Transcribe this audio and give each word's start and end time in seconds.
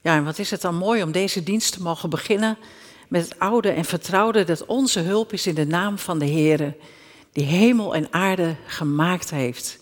Ja, 0.00 0.16
en 0.16 0.24
wat 0.24 0.38
is 0.38 0.50
het 0.50 0.60
dan 0.60 0.74
mooi 0.74 1.02
om 1.02 1.12
deze 1.12 1.42
dienst 1.42 1.72
te 1.72 1.82
mogen 1.82 2.10
beginnen 2.10 2.58
met 3.08 3.28
het 3.28 3.38
oude 3.38 3.70
en 3.70 3.84
vertrouwde 3.84 4.44
dat 4.44 4.66
onze 4.66 5.00
hulp 5.00 5.32
is 5.32 5.46
in 5.46 5.54
de 5.54 5.66
naam 5.66 5.98
van 5.98 6.18
de 6.18 6.24
Heer, 6.24 6.76
die 7.32 7.44
hemel 7.44 7.94
en 7.94 8.12
aarde 8.12 8.56
gemaakt 8.66 9.30
heeft, 9.30 9.78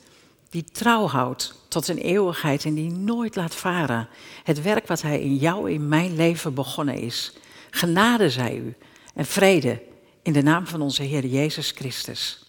die 0.51 0.65
trouw 0.65 1.07
houdt 1.07 1.55
tot 1.69 1.89
een 1.89 1.99
eeuwigheid 1.99 2.65
en 2.65 2.75
die 2.75 2.91
nooit 2.91 3.37
laat 3.37 3.55
varen. 3.55 4.09
Het 4.45 4.63
werk 4.63 4.87
wat 4.87 5.03
Hij 5.03 5.21
in 5.21 5.37
jou, 5.37 5.71
in 5.71 5.89
mijn 5.89 6.17
leven 6.17 6.55
begonnen 6.55 6.95
is. 6.95 7.33
Genade 7.71 8.31
zij 8.31 8.57
u 8.57 8.77
en 9.15 9.27
vrede 9.27 9.83
in 10.23 10.33
de 10.33 10.43
naam 10.43 10.67
van 10.67 10.81
onze 10.81 11.03
Heer 11.03 11.27
Jezus 11.27 11.71
Christus. 11.71 12.43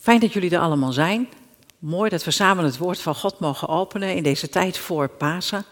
Fijn 0.00 0.20
dat 0.20 0.32
jullie 0.32 0.50
er 0.50 0.60
allemaal 0.60 0.92
zijn. 0.92 1.28
Mooi 1.82 2.10
dat 2.10 2.24
we 2.24 2.30
samen 2.30 2.64
het 2.64 2.78
woord 2.78 3.00
van 3.00 3.14
God 3.14 3.38
mogen 3.38 3.68
openen 3.68 4.14
in 4.14 4.22
deze 4.22 4.48
tijd 4.48 4.78
voor 4.78 5.08
Pasen. 5.08 5.64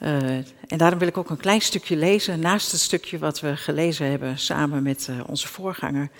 Uh, 0.00 0.10
en 0.66 0.78
daarom 0.78 0.98
wil 0.98 1.08
ik 1.08 1.16
ook 1.16 1.30
een 1.30 1.36
klein 1.36 1.60
stukje 1.60 1.96
lezen 1.96 2.40
naast 2.40 2.72
het 2.72 2.80
stukje 2.80 3.18
wat 3.18 3.40
we 3.40 3.56
gelezen 3.56 4.10
hebben 4.10 4.38
samen 4.38 4.82
met 4.82 5.06
uh, 5.10 5.20
onze 5.26 5.48
voorganger. 5.48 6.10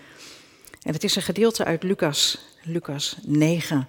En 0.82 0.92
het 0.92 1.04
is 1.04 1.16
een 1.16 1.22
gedeelte 1.22 1.64
uit 1.64 1.82
Lucas, 1.82 2.38
Lucas 2.62 3.16
9. 3.22 3.88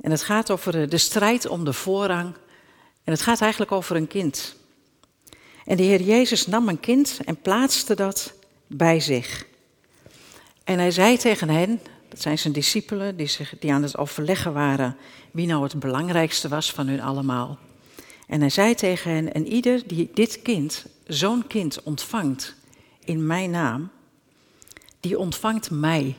En 0.00 0.10
het 0.10 0.22
gaat 0.22 0.50
over 0.50 0.88
de 0.88 0.98
strijd 0.98 1.46
om 1.46 1.64
de 1.64 1.72
voorrang. 1.72 2.34
En 3.04 3.12
het 3.12 3.22
gaat 3.22 3.40
eigenlijk 3.40 3.72
over 3.72 3.96
een 3.96 4.08
kind. 4.08 4.56
En 5.64 5.76
de 5.76 5.82
Heer 5.82 6.02
Jezus 6.02 6.46
nam 6.46 6.68
een 6.68 6.80
kind 6.80 7.18
en 7.24 7.40
plaatste 7.40 7.94
dat 7.94 8.32
bij 8.66 9.00
zich. 9.00 9.46
En 10.64 10.78
hij 10.78 10.90
zei 10.90 11.16
tegen 11.16 11.48
hen, 11.48 11.80
dat 12.08 12.20
zijn 12.20 12.38
zijn 12.38 12.52
discipelen 12.52 13.16
die, 13.16 13.26
zich, 13.26 13.54
die 13.58 13.72
aan 13.72 13.82
het 13.82 13.96
overleggen 13.96 14.52
waren 14.52 14.96
wie 15.30 15.46
nou 15.46 15.62
het 15.62 15.78
belangrijkste 15.78 16.48
was 16.48 16.72
van 16.72 16.86
hun 16.86 17.00
allemaal. 17.00 17.58
En 18.26 18.40
hij 18.40 18.50
zei 18.50 18.74
tegen 18.74 19.10
hen, 19.10 19.34
en 19.34 19.46
ieder 19.46 19.88
die 19.88 20.10
dit 20.14 20.42
kind, 20.42 20.86
zo'n 21.06 21.46
kind 21.46 21.82
ontvangt 21.82 22.54
in 23.04 23.26
mijn 23.26 23.50
naam, 23.50 23.90
die 25.00 25.18
ontvangt 25.18 25.70
mij. 25.70 26.16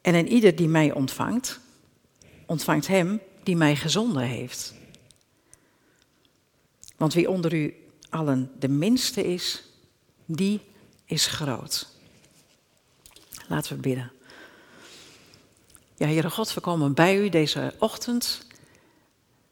En 0.00 0.14
en 0.14 0.28
ieder 0.28 0.56
die 0.56 0.68
mij 0.68 0.92
ontvangt, 0.92 1.60
ontvangt 2.46 2.86
hem 2.86 3.20
die 3.42 3.56
mij 3.56 3.76
gezonden 3.76 4.22
heeft. 4.22 4.74
Want 6.96 7.14
wie 7.14 7.30
onder 7.30 7.54
u 7.54 7.74
allen 8.08 8.50
de 8.58 8.68
minste 8.68 9.24
is, 9.24 9.62
die 10.24 10.60
is 11.04 11.26
groot. 11.26 11.93
Laten 13.48 13.76
we 13.76 13.82
bidden. 13.82 14.12
Ja, 15.96 16.06
Heere 16.06 16.30
God, 16.30 16.54
we 16.54 16.60
komen 16.60 16.94
bij 16.94 17.18
u 17.18 17.28
deze 17.28 17.74
ochtend. 17.78 18.46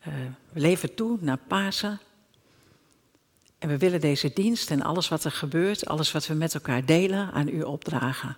Uh, 0.09 0.15
we 0.53 0.61
leven 0.61 0.95
toe 0.95 1.19
naar 1.21 1.39
Pasen. 1.49 2.01
En 3.59 3.69
we 3.69 3.79
willen 3.79 4.01
deze 4.01 4.33
dienst 4.33 4.71
en 4.71 4.83
alles 4.83 5.09
wat 5.09 5.25
er 5.25 5.31
gebeurt, 5.31 5.87
alles 5.87 6.13
wat 6.13 6.27
we 6.27 6.35
met 6.35 6.55
elkaar 6.55 6.85
delen, 6.85 7.33
aan 7.33 7.49
u 7.49 7.63
opdragen. 7.63 8.37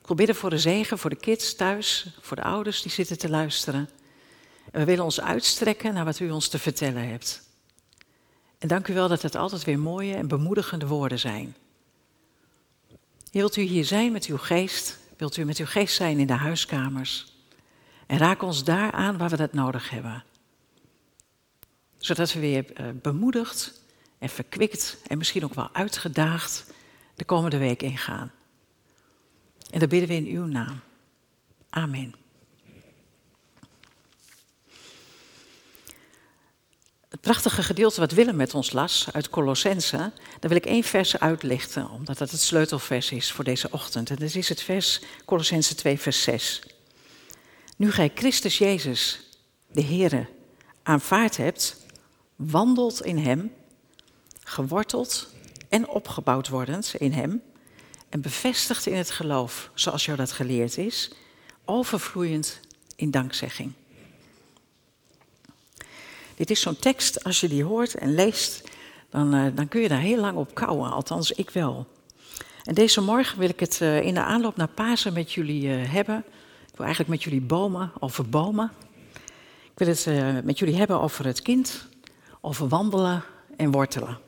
Ik 0.00 0.06
wil 0.06 0.16
bidden 0.16 0.36
voor 0.36 0.50
de 0.50 0.58
zegen, 0.58 0.98
voor 0.98 1.10
de 1.10 1.16
kids 1.16 1.54
thuis, 1.54 2.06
voor 2.20 2.36
de 2.36 2.42
ouders 2.42 2.82
die 2.82 2.92
zitten 2.92 3.18
te 3.18 3.28
luisteren. 3.28 3.88
En 4.70 4.80
we 4.80 4.84
willen 4.84 5.04
ons 5.04 5.20
uitstrekken 5.20 5.94
naar 5.94 6.04
wat 6.04 6.18
u 6.18 6.30
ons 6.30 6.48
te 6.48 6.58
vertellen 6.58 7.08
hebt. 7.08 7.42
En 8.58 8.68
dank 8.68 8.88
u 8.88 8.94
wel 8.94 9.08
dat 9.08 9.22
het 9.22 9.34
altijd 9.34 9.64
weer 9.64 9.78
mooie 9.78 10.14
en 10.14 10.28
bemoedigende 10.28 10.86
woorden 10.86 11.18
zijn. 11.18 11.56
Wilt 13.34 13.56
u 13.56 13.62
hier 13.62 13.84
zijn 13.84 14.12
met 14.12 14.26
uw 14.26 14.36
geest? 14.36 14.98
Wilt 15.16 15.36
u 15.36 15.44
met 15.44 15.58
uw 15.58 15.66
geest 15.66 15.94
zijn 15.94 16.18
in 16.18 16.26
de 16.26 16.32
huiskamers? 16.32 17.32
En 18.06 18.18
raak 18.18 18.42
ons 18.42 18.64
daar 18.64 18.92
aan 18.92 19.18
waar 19.18 19.28
we 19.28 19.36
dat 19.36 19.52
nodig 19.52 19.90
hebben. 19.90 20.24
Zodat 21.98 22.32
we 22.32 22.40
weer 22.40 22.72
eh, 22.72 22.86
bemoedigd 23.02 23.82
en 24.18 24.28
verkwikt 24.28 24.98
en 25.06 25.18
misschien 25.18 25.44
ook 25.44 25.54
wel 25.54 25.68
uitgedaagd 25.72 26.72
de 27.14 27.24
komende 27.24 27.58
week 27.58 27.82
ingaan. 27.82 28.32
En 29.70 29.78
dat 29.78 29.88
bidden 29.88 30.08
we 30.08 30.14
in 30.14 30.36
uw 30.36 30.46
naam. 30.46 30.80
Amen. 31.70 32.23
Het 37.14 37.22
prachtige 37.22 37.62
gedeelte 37.62 38.00
wat 38.00 38.12
Willem 38.12 38.36
met 38.36 38.54
ons 38.54 38.72
las 38.72 39.08
uit 39.12 39.30
Colossense, 39.30 39.96
daar 40.40 40.48
wil 40.48 40.56
ik 40.56 40.66
één 40.66 40.82
vers 40.82 41.18
uitlichten, 41.18 41.90
omdat 41.90 42.18
dat 42.18 42.30
het 42.30 42.40
sleutelvers 42.40 43.10
is 43.10 43.32
voor 43.32 43.44
deze 43.44 43.68
ochtend. 43.70 44.10
En 44.10 44.16
dat 44.16 44.34
is 44.34 44.48
het 44.48 44.62
vers 44.62 45.00
Colossense 45.24 45.74
2, 45.74 46.00
vers 46.00 46.22
6. 46.22 46.62
Nu 47.76 47.92
gij 47.92 48.10
Christus 48.14 48.58
Jezus, 48.58 49.20
de 49.72 49.82
Heere, 49.82 50.26
aanvaard 50.82 51.36
hebt, 51.36 51.76
wandelt 52.36 53.02
in 53.02 53.18
Hem, 53.18 53.52
geworteld 54.44 55.28
en 55.68 55.88
opgebouwd 55.88 56.48
wordend 56.48 56.94
in 56.94 57.12
Hem, 57.12 57.42
en 58.08 58.20
bevestigd 58.20 58.86
in 58.86 58.96
het 58.96 59.10
geloof, 59.10 59.70
zoals 59.74 60.04
jou 60.04 60.16
dat 60.16 60.32
geleerd 60.32 60.78
is, 60.78 61.10
overvloeiend 61.64 62.60
in 62.96 63.10
dankzegging. 63.10 63.72
Dit 66.34 66.50
is 66.50 66.60
zo'n 66.60 66.76
tekst, 66.76 67.24
als 67.24 67.40
je 67.40 67.48
die 67.48 67.64
hoort 67.64 67.94
en 67.94 68.14
leest, 68.14 68.62
dan, 69.10 69.34
uh, 69.34 69.46
dan 69.54 69.68
kun 69.68 69.80
je 69.80 69.88
daar 69.88 70.00
heel 70.00 70.20
lang 70.20 70.36
op 70.36 70.54
kouwen, 70.54 70.90
althans 70.90 71.32
ik 71.32 71.50
wel. 71.50 71.86
En 72.64 72.74
deze 72.74 73.00
morgen 73.00 73.38
wil 73.38 73.48
ik 73.48 73.60
het 73.60 73.78
uh, 73.82 74.00
in 74.00 74.14
de 74.14 74.20
aanloop 74.20 74.56
naar 74.56 74.68
Pasen 74.68 75.12
met 75.12 75.32
jullie 75.32 75.62
uh, 75.62 75.92
hebben. 75.92 76.24
Ik 76.70 76.76
wil 76.76 76.86
eigenlijk 76.86 77.08
met 77.08 77.22
jullie 77.22 77.40
bomen, 77.40 77.92
over 77.98 78.28
bomen. 78.28 78.72
Ik 79.62 79.72
wil 79.74 79.88
het 79.88 80.44
met 80.44 80.58
jullie 80.58 80.76
hebben 80.76 81.00
over 81.00 81.26
het 81.26 81.42
kind, 81.42 81.86
over 82.40 82.68
wandelen 82.68 83.24
en 83.56 83.70
wortelen. 83.70 84.18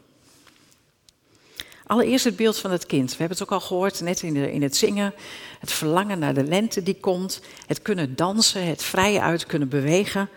Allereerst 1.86 2.24
het 2.24 2.36
beeld 2.36 2.58
van 2.58 2.70
het 2.70 2.86
kind. 2.86 3.10
We 3.10 3.16
hebben 3.16 3.38
het 3.38 3.46
ook 3.46 3.60
al 3.60 3.66
gehoord 3.66 4.00
net 4.00 4.22
in, 4.22 4.36
in 4.36 4.62
het 4.62 4.76
zingen. 4.76 5.14
Het 5.60 5.72
verlangen 5.72 6.18
naar 6.18 6.34
de 6.34 6.44
lente 6.44 6.82
die 6.82 7.00
komt. 7.00 7.40
Het 7.66 7.82
kunnen 7.82 8.16
dansen, 8.16 8.66
het 8.66 8.82
vrij 8.82 9.20
uit 9.20 9.46
kunnen 9.46 9.68
bewegen. 9.68 10.28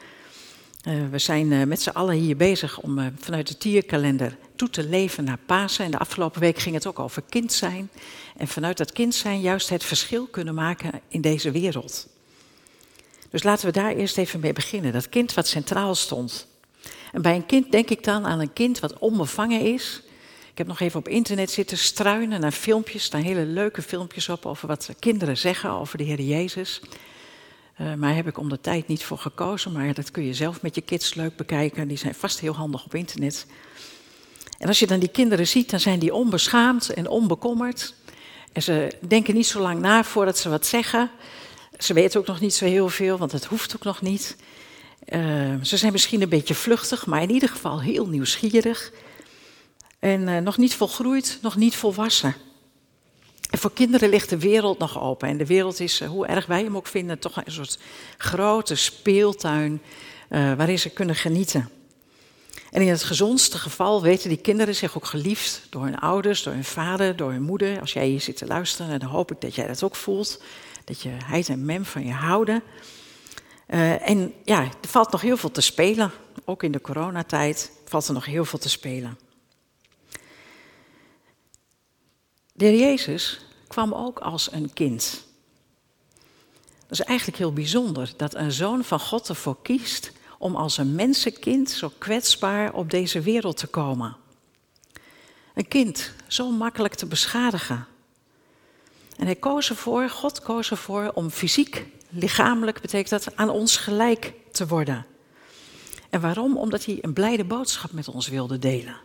Uh, 0.88 1.10
we 1.12 1.18
zijn 1.18 1.52
uh, 1.52 1.64
met 1.64 1.82
z'n 1.82 1.90
allen 1.90 2.16
hier 2.16 2.38
bezig 2.38 2.80
om 2.80 3.00
uh, 3.00 3.06
vanuit 3.20 3.48
de 3.48 3.58
tierkalender 3.58 4.38
toe 4.56 4.70
te 4.70 4.84
leven 4.84 5.24
naar 5.24 5.40
Pasen. 5.46 5.86
En 5.86 5.92
de 5.92 5.98
afgelopen 5.98 6.42
week 6.42 6.60
ging 6.60 6.76
het 6.76 6.88
ook 6.88 7.00
over 7.00 7.22
kind 7.30 7.54
zijn. 7.54 7.90
En 8.38 8.48
vanuit 8.48 8.78
dat 8.78 8.92
kind 8.92 9.16
zijn 9.16 9.42
juist 9.42 9.70
het 9.70 9.84
verschil 9.84 10.28
kunnen 10.28 10.54
maken 10.54 11.02
in 11.08 11.22
deze 11.22 11.52
wereld. 11.52 12.08
Dus 13.30 13.44
laten 13.44 13.66
we 13.66 13.72
daar 13.72 13.96
eerst 13.96 14.18
even 14.18 14.40
mee 14.40 14.54
beginnen. 14.54 14.94
Dat 14.94 15.10
kind 15.10 15.34
wat 15.34 15.48
centraal 15.48 15.96
stond. 15.96 16.48
En 17.12 17.22
bij 17.22 17.36
een 17.36 17.46
kind 17.46 17.72
denk 17.72 17.90
ik 17.90 18.04
dan 18.04 18.26
aan 18.26 18.40
een 18.40 18.54
kind 18.54 18.80
wat 18.80 19.00
onbevangen 19.00 19.62
is. 19.62 20.02
Ik 20.52 20.58
heb 20.58 20.68
nog 20.68 20.80
even 20.80 21.00
op 21.00 21.08
internet 21.08 21.52
zitten 21.52 21.78
struinen 21.78 22.42
naar 22.42 22.52
filmpjes. 22.52 23.04
Staan 23.04 23.22
hele 23.22 23.46
leuke 23.46 23.82
filmpjes 23.82 24.30
op 24.30 24.46
over 24.46 24.68
wat 24.68 24.90
kinderen 25.00 25.38
zeggen 25.38 25.72
over 25.72 25.98
de 25.98 26.04
Heer 26.04 26.22
Jezus. 26.22 26.82
Uh, 27.82 27.94
maar 27.94 28.16
heb 28.16 28.28
ik 28.28 28.38
om 28.38 28.50
de 28.50 28.62
tijd 28.62 28.88
niet 28.88 29.04
voor 29.04 29.18
gekozen. 29.18 29.72
Maar 29.72 29.94
dat 29.94 30.12
kun 30.12 30.24
je 30.24 30.34
zelf 30.34 30.62
met 30.62 30.76
je 30.76 30.82
kids 30.82 31.14
leuk 31.14 31.36
bekijken. 31.36 31.88
Die 31.88 31.98
zijn 31.98 32.16
vast 32.16 32.40
heel 32.40 32.54
handig 32.54 32.86
op 32.86 32.96
internet. 32.96 33.46
En 34.58 34.68
als 34.68 34.80
je 34.80 34.88
dan 34.88 35.00
die 35.00 35.10
kinderen 35.10 35.48
ziet, 35.48 35.70
dan 35.70 35.80
zijn 35.80 36.00
die 36.00 36.14
onbeschaamd 36.14 36.90
en 36.90 37.08
onbekommerd. 37.08 37.94
En 38.54 38.62
ze 38.62 38.98
denken 39.08 39.36
niet 39.36 39.48
zo 39.48 39.60
lang 39.60 39.80
na 39.80 40.04
voordat 40.04 40.38
ze 40.38 40.50
wat 40.50 40.66
zeggen. 40.66 41.12
Ze 41.78 41.94
weten 41.94 42.20
ook 42.20 42.28
nog 42.28 42.40
niet 42.40 42.54
zo 42.54 42.66
heel 42.66 42.90
veel, 42.90 43.18
want 43.18 43.32
het 43.32 43.46
hoeft 43.46 43.76
ook 43.76 43.84
nog 43.84 44.02
niet. 44.02 44.38
Uh, 45.06 45.54
ze 45.62 45.78
zijn 45.78 45.92
misschien 45.92 46.22
een 46.22 46.30
beetje 46.30 46.56
vluchtig, 46.56 47.06
maar 47.06 47.22
in 47.22 47.32
ieder 47.32 47.50
geval 47.50 47.82
heel 47.82 48.08
nieuwsgierig. 48.08 48.92
En 50.00 50.28
uh, 50.28 50.38
nog 50.38 50.58
niet 50.58 50.76
volgroeid, 50.76 51.40
nog 51.42 51.56
niet 51.56 51.76
volwassen. 51.76 52.36
Voor 53.60 53.74
kinderen 53.74 54.10
ligt 54.10 54.30
de 54.30 54.38
wereld 54.38 54.80
nog 54.80 55.02
open. 55.02 55.28
En 55.28 55.38
de 55.38 55.46
wereld 55.46 55.80
is, 55.80 56.04
hoe 56.04 56.28
erg 56.28 56.46
wij 56.46 56.64
hem 56.64 56.76
ook 56.76 56.88
vinden, 56.88 57.20
toch 57.20 57.46
een 57.46 57.52
soort 57.52 57.80
grote 58.18 58.76
speeltuin 58.76 59.82
uh, 60.30 60.54
waarin 60.54 60.80
ze 60.80 60.90
kunnen 60.90 61.16
genieten. 61.16 61.70
En 62.72 62.82
in 62.82 62.88
het 62.88 63.04
gezondste 63.04 63.58
geval 63.58 64.02
weten 64.02 64.30
die 64.30 64.38
kinderen 64.38 64.76
zich 64.76 64.96
ook 64.96 65.06
geliefd 65.06 65.68
door 65.70 65.84
hun 65.84 66.00
ouders, 66.00 66.44
door 66.44 66.54
hun 66.54 66.64
vader, 66.64 67.16
door 67.16 67.32
hun 67.32 67.42
moeder. 67.42 67.80
Als 67.80 67.94
jij 67.94 68.08
hier 68.08 68.22
zit 68.22 68.38
te 68.38 68.46
luisteren, 68.48 69.00
dan 69.00 69.10
hoop 69.10 69.32
ik 69.32 69.42
dat 69.42 69.56
jij 69.56 69.68
dat 69.68 69.84
ook 69.84 69.96
voelt. 69.96 70.42
Dat 70.84 71.02
je 71.02 71.10
hij 71.10 71.44
en 71.48 71.66
mem 71.66 71.86
van 71.86 72.06
je 72.06 72.14
houden. 72.14 72.64
Uh, 73.68 74.10
en 74.10 74.34
ja, 74.44 74.62
er 74.62 74.88
valt 74.88 75.12
nog 75.12 75.22
heel 75.22 75.38
veel 75.38 75.52
te 75.52 75.62
spelen. 75.62 76.12
Ook 76.46 76.64
in 76.64 76.72
de 76.72 76.82
coronatijd 76.82 77.72
valt 77.86 78.08
er 78.08 78.14
nog 78.14 78.26
heel 78.26 78.46
veel 78.46 78.60
te 78.60 78.70
spelen. 78.70 79.20
De 82.54 82.78
Jezus 82.78 83.40
kwam 83.70 83.94
ook 83.94 84.20
als 84.20 84.52
een 84.52 84.74
kind. 84.74 85.24
Dat 86.88 87.00
is 87.00 87.06
eigenlijk 87.06 87.38
heel 87.38 87.54
bijzonder 87.54 88.14
dat 88.18 88.36
een 88.36 88.52
zoon 88.52 88.84
van 88.84 89.00
God 89.00 89.30
ervoor 89.30 89.62
kiest 89.62 90.12
om 90.38 90.56
als 90.56 90.78
een 90.78 90.96
mensenkind 90.96 91.70
zo 91.70 91.92
kwetsbaar 91.98 92.74
op 92.74 92.90
deze 92.90 93.22
wereld 93.22 93.58
te 93.58 93.68
komen. 93.68 94.16
Een 95.54 95.68
kind, 95.68 96.12
zo 96.28 96.52
makkelijk 96.52 96.96
te 96.96 97.06
beschadigen. 97.06 97.88
En 99.18 99.26
hij 99.26 99.36
koos 99.36 99.70
ervoor, 99.70 100.10
God 100.10 100.42
koos 100.42 100.72
ervoor 100.72 101.12
om 101.14 101.30
fysiek, 101.30 101.86
lichamelijk 102.10 102.82
betekent 102.82 103.10
dat, 103.10 103.36
aan 103.36 103.50
ons 103.50 103.78
gelijk 103.78 104.34
te 104.52 104.68
worden. 104.68 105.06
En 106.10 106.22
waarom? 106.22 106.58
Omdat 106.58 106.86
hij 106.86 106.98
een 107.02 107.14
blijde 107.14 107.44
boodschap 107.44 107.92
met 107.92 108.08
ons 108.08 108.28
wilde 108.28 108.60
delen. 108.60 108.96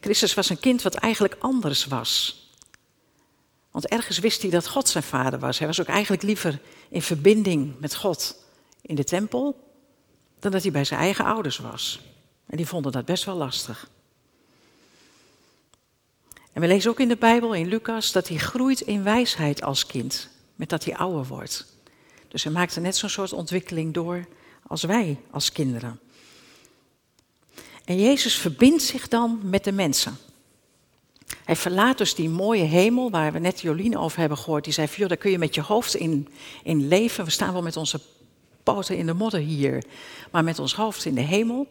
Christus 0.00 0.34
was 0.34 0.48
een 0.48 0.60
kind 0.60 0.82
wat 0.82 0.94
eigenlijk 0.94 1.36
anders 1.38 1.84
was. 1.84 2.43
Want 3.74 3.88
ergens 3.88 4.18
wist 4.18 4.42
hij 4.42 4.50
dat 4.50 4.68
God 4.68 4.88
zijn 4.88 5.04
vader 5.04 5.38
was. 5.38 5.58
Hij 5.58 5.66
was 5.66 5.80
ook 5.80 5.86
eigenlijk 5.86 6.22
liever 6.22 6.60
in 6.88 7.02
verbinding 7.02 7.80
met 7.80 7.94
God 7.94 8.44
in 8.80 8.94
de 8.94 9.04
tempel 9.04 9.70
dan 10.38 10.50
dat 10.52 10.62
hij 10.62 10.72
bij 10.72 10.84
zijn 10.84 11.00
eigen 11.00 11.24
ouders 11.24 11.58
was. 11.58 12.00
En 12.46 12.56
die 12.56 12.66
vonden 12.66 12.92
dat 12.92 13.04
best 13.04 13.24
wel 13.24 13.34
lastig. 13.34 13.90
En 16.52 16.60
we 16.60 16.66
lezen 16.66 16.90
ook 16.90 17.00
in 17.00 17.08
de 17.08 17.16
Bijbel, 17.16 17.54
in 17.54 17.68
Lucas, 17.68 18.12
dat 18.12 18.28
hij 18.28 18.36
groeit 18.36 18.80
in 18.80 19.02
wijsheid 19.02 19.62
als 19.62 19.86
kind, 19.86 20.28
met 20.54 20.68
dat 20.68 20.84
hij 20.84 20.96
ouder 20.96 21.26
wordt. 21.26 21.66
Dus 22.28 22.44
hij 22.44 22.52
maakte 22.52 22.80
net 22.80 22.96
zo'n 22.96 23.08
soort 23.08 23.32
ontwikkeling 23.32 23.94
door 23.94 24.26
als 24.66 24.82
wij 24.82 25.20
als 25.30 25.52
kinderen. 25.52 26.00
En 27.84 28.00
Jezus 28.00 28.34
verbindt 28.34 28.82
zich 28.82 29.08
dan 29.08 29.40
met 29.42 29.64
de 29.64 29.72
mensen. 29.72 30.16
Hij 31.44 31.56
verlaat 31.56 31.98
dus 31.98 32.14
die 32.14 32.28
mooie 32.28 32.62
hemel 32.62 33.10
waar 33.10 33.32
we 33.32 33.38
net 33.38 33.60
Jolien 33.60 33.96
over 33.96 34.18
hebben 34.18 34.38
gehoord. 34.38 34.64
Die 34.64 34.72
zei, 34.72 34.88
joh, 34.96 35.08
daar 35.08 35.16
kun 35.16 35.30
je 35.30 35.38
met 35.38 35.54
je 35.54 35.60
hoofd 35.60 35.94
in, 35.94 36.28
in 36.62 36.88
leven. 36.88 37.24
We 37.24 37.30
staan 37.30 37.52
wel 37.52 37.62
met 37.62 37.76
onze 37.76 38.00
poten 38.62 38.96
in 38.96 39.06
de 39.06 39.14
modder 39.14 39.40
hier, 39.40 39.84
maar 40.30 40.44
met 40.44 40.58
ons 40.58 40.74
hoofd 40.74 41.04
in 41.04 41.14
de 41.14 41.20
hemel. 41.20 41.66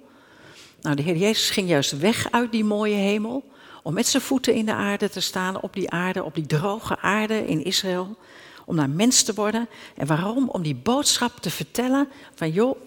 Nou, 0.81 0.95
de 0.95 1.01
Heer 1.01 1.15
Jezus 1.15 1.49
ging 1.49 1.69
juist 1.69 1.97
weg 1.97 2.31
uit 2.31 2.51
die 2.51 2.63
mooie 2.63 2.95
hemel 2.95 3.43
om 3.83 3.93
met 3.93 4.07
zijn 4.07 4.23
voeten 4.23 4.53
in 4.53 4.65
de 4.65 4.73
aarde 4.73 5.09
te 5.09 5.19
staan, 5.19 5.61
op 5.61 5.73
die 5.73 5.89
aarde, 5.89 6.23
op 6.23 6.35
die 6.35 6.45
droge 6.45 6.99
aarde 6.99 7.45
in 7.45 7.63
Israël, 7.63 8.17
om 8.65 8.75
naar 8.75 8.89
mens 8.89 9.23
te 9.23 9.33
worden. 9.33 9.67
En 9.95 10.07
waarom? 10.07 10.49
Om 10.49 10.61
die 10.61 10.75
boodschap 10.75 11.37
te 11.39 11.49
vertellen 11.49 12.07
van, 12.35 12.51
joh, 12.51 12.77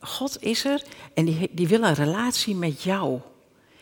God 0.00 0.42
is 0.42 0.64
er 0.64 0.82
en 1.14 1.24
die, 1.24 1.48
die 1.52 1.68
wil 1.68 1.82
een 1.82 1.94
relatie 1.94 2.54
met 2.54 2.82
jou. 2.82 3.20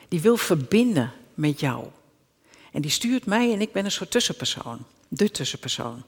Die 0.09 0.21
wil 0.21 0.37
verbinden 0.37 1.13
met 1.35 1.61
jou. 1.61 1.85
En 2.75 2.81
die 2.81 2.91
stuurt 2.91 3.27
mij 3.27 3.53
en 3.53 3.61
ik 3.61 3.73
ben 3.73 3.85
een 3.85 3.91
soort 3.91 4.11
tussenpersoon, 4.11 4.79
de 5.09 5.31
tussenpersoon. 5.31 6.03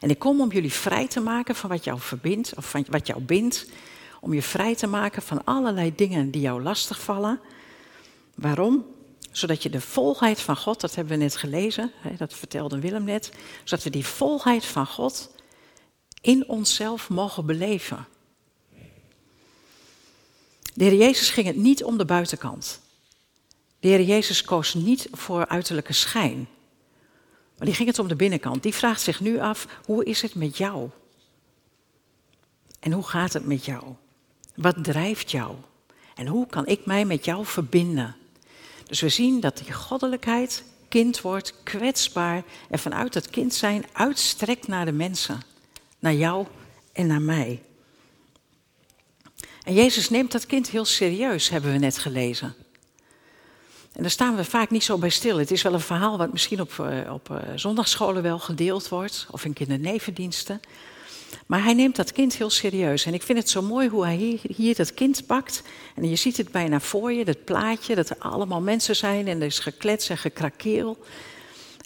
En 0.00 0.10
ik 0.10 0.18
kom 0.18 0.40
om 0.40 0.52
jullie 0.52 0.72
vrij 0.72 1.08
te 1.08 1.20
maken 1.20 1.54
van 1.54 1.70
wat 1.70 1.84
jou 1.84 2.00
verbindt, 2.00 2.54
of 2.56 2.70
van 2.70 2.84
wat 2.88 3.06
jou 3.06 3.20
bindt. 3.20 3.66
Om 4.20 4.34
je 4.34 4.42
vrij 4.42 4.74
te 4.74 4.86
maken 4.86 5.22
van 5.22 5.44
allerlei 5.44 5.94
dingen 5.94 6.30
die 6.30 6.40
jou 6.40 6.62
lastig 6.62 7.00
vallen. 7.00 7.40
Waarom? 8.34 8.86
Zodat 9.30 9.62
je 9.62 9.70
de 9.70 9.80
volheid 9.80 10.40
van 10.40 10.56
God, 10.56 10.80
dat 10.80 10.94
hebben 10.94 11.18
we 11.18 11.22
net 11.22 11.36
gelezen, 11.36 11.92
dat 12.18 12.34
vertelde 12.34 12.78
Willem 12.78 13.04
net, 13.04 13.32
zodat 13.64 13.84
we 13.84 13.90
die 13.90 14.06
volheid 14.06 14.64
van 14.64 14.86
God 14.86 15.30
in 16.20 16.48
onszelf 16.48 17.08
mogen 17.08 17.46
beleven. 17.46 18.06
De 20.74 20.84
Heer 20.84 20.94
Jezus 20.94 21.30
ging 21.30 21.46
het 21.46 21.56
niet 21.56 21.84
om 21.84 21.98
de 21.98 22.04
buitenkant. 22.04 22.82
De 23.84 23.90
Heer 23.90 24.02
Jezus 24.02 24.42
koos 24.42 24.74
niet 24.74 25.08
voor 25.12 25.46
uiterlijke 25.46 25.92
schijn. 25.92 26.48
Maar 27.56 27.66
die 27.66 27.74
ging 27.74 27.88
het 27.88 27.98
om 27.98 28.08
de 28.08 28.16
binnenkant. 28.16 28.62
Die 28.62 28.74
vraagt 28.74 29.00
zich 29.00 29.20
nu 29.20 29.38
af, 29.38 29.66
hoe 29.84 30.04
is 30.04 30.22
het 30.22 30.34
met 30.34 30.56
jou? 30.56 30.90
En 32.80 32.92
hoe 32.92 33.02
gaat 33.02 33.32
het 33.32 33.46
met 33.46 33.64
jou? 33.64 33.84
Wat 34.54 34.84
drijft 34.84 35.30
jou? 35.30 35.54
En 36.14 36.26
hoe 36.26 36.46
kan 36.46 36.66
ik 36.66 36.86
mij 36.86 37.04
met 37.04 37.24
jou 37.24 37.46
verbinden? 37.46 38.16
Dus 38.86 39.00
we 39.00 39.08
zien 39.08 39.40
dat 39.40 39.56
die 39.56 39.72
goddelijkheid 39.72 40.64
kind 40.88 41.20
wordt, 41.20 41.54
kwetsbaar 41.62 42.44
en 42.70 42.78
vanuit 42.78 43.12
dat 43.12 43.30
kind 43.30 43.54
zijn 43.54 43.84
uitstrekt 43.92 44.66
naar 44.66 44.84
de 44.84 44.92
mensen, 44.92 45.40
naar 45.98 46.14
jou 46.14 46.46
en 46.92 47.06
naar 47.06 47.22
mij. 47.22 47.62
En 49.62 49.74
Jezus 49.74 50.10
neemt 50.10 50.32
dat 50.32 50.46
kind 50.46 50.70
heel 50.70 50.84
serieus, 50.84 51.48
hebben 51.48 51.72
we 51.72 51.78
net 51.78 51.98
gelezen. 51.98 52.63
En 53.94 54.02
daar 54.02 54.10
staan 54.10 54.36
we 54.36 54.44
vaak 54.44 54.70
niet 54.70 54.84
zo 54.84 54.98
bij 54.98 55.08
stil. 55.08 55.38
Het 55.38 55.50
is 55.50 55.62
wel 55.62 55.72
een 55.72 55.80
verhaal 55.80 56.18
wat 56.18 56.32
misschien 56.32 56.60
op, 56.60 56.72
uh, 56.80 57.12
op 57.12 57.28
uh, 57.30 57.38
zondagsscholen 57.54 58.22
wel 58.22 58.38
gedeeld 58.38 58.88
wordt, 58.88 59.26
of 59.30 59.44
in 59.44 59.52
kindernevendiensten. 59.52 60.60
Maar 61.46 61.62
hij 61.62 61.74
neemt 61.74 61.96
dat 61.96 62.12
kind 62.12 62.36
heel 62.36 62.50
serieus. 62.50 63.04
En 63.04 63.14
ik 63.14 63.22
vind 63.22 63.38
het 63.38 63.50
zo 63.50 63.62
mooi 63.62 63.88
hoe 63.88 64.04
hij 64.04 64.16
hier, 64.16 64.40
hier, 64.56 64.74
dat 64.74 64.94
kind 64.94 65.26
pakt. 65.26 65.62
En 65.94 66.08
je 66.08 66.16
ziet 66.16 66.36
het 66.36 66.50
bijna 66.50 66.80
voor 66.80 67.12
je, 67.12 67.24
dat 67.24 67.44
plaatje, 67.44 67.94
dat 67.94 68.10
er 68.10 68.18
allemaal 68.18 68.60
mensen 68.60 68.96
zijn 68.96 69.28
en 69.28 69.40
er 69.40 69.46
is 69.46 69.58
geklets 69.58 70.08
en 70.08 70.18
gekrakeel. 70.18 71.04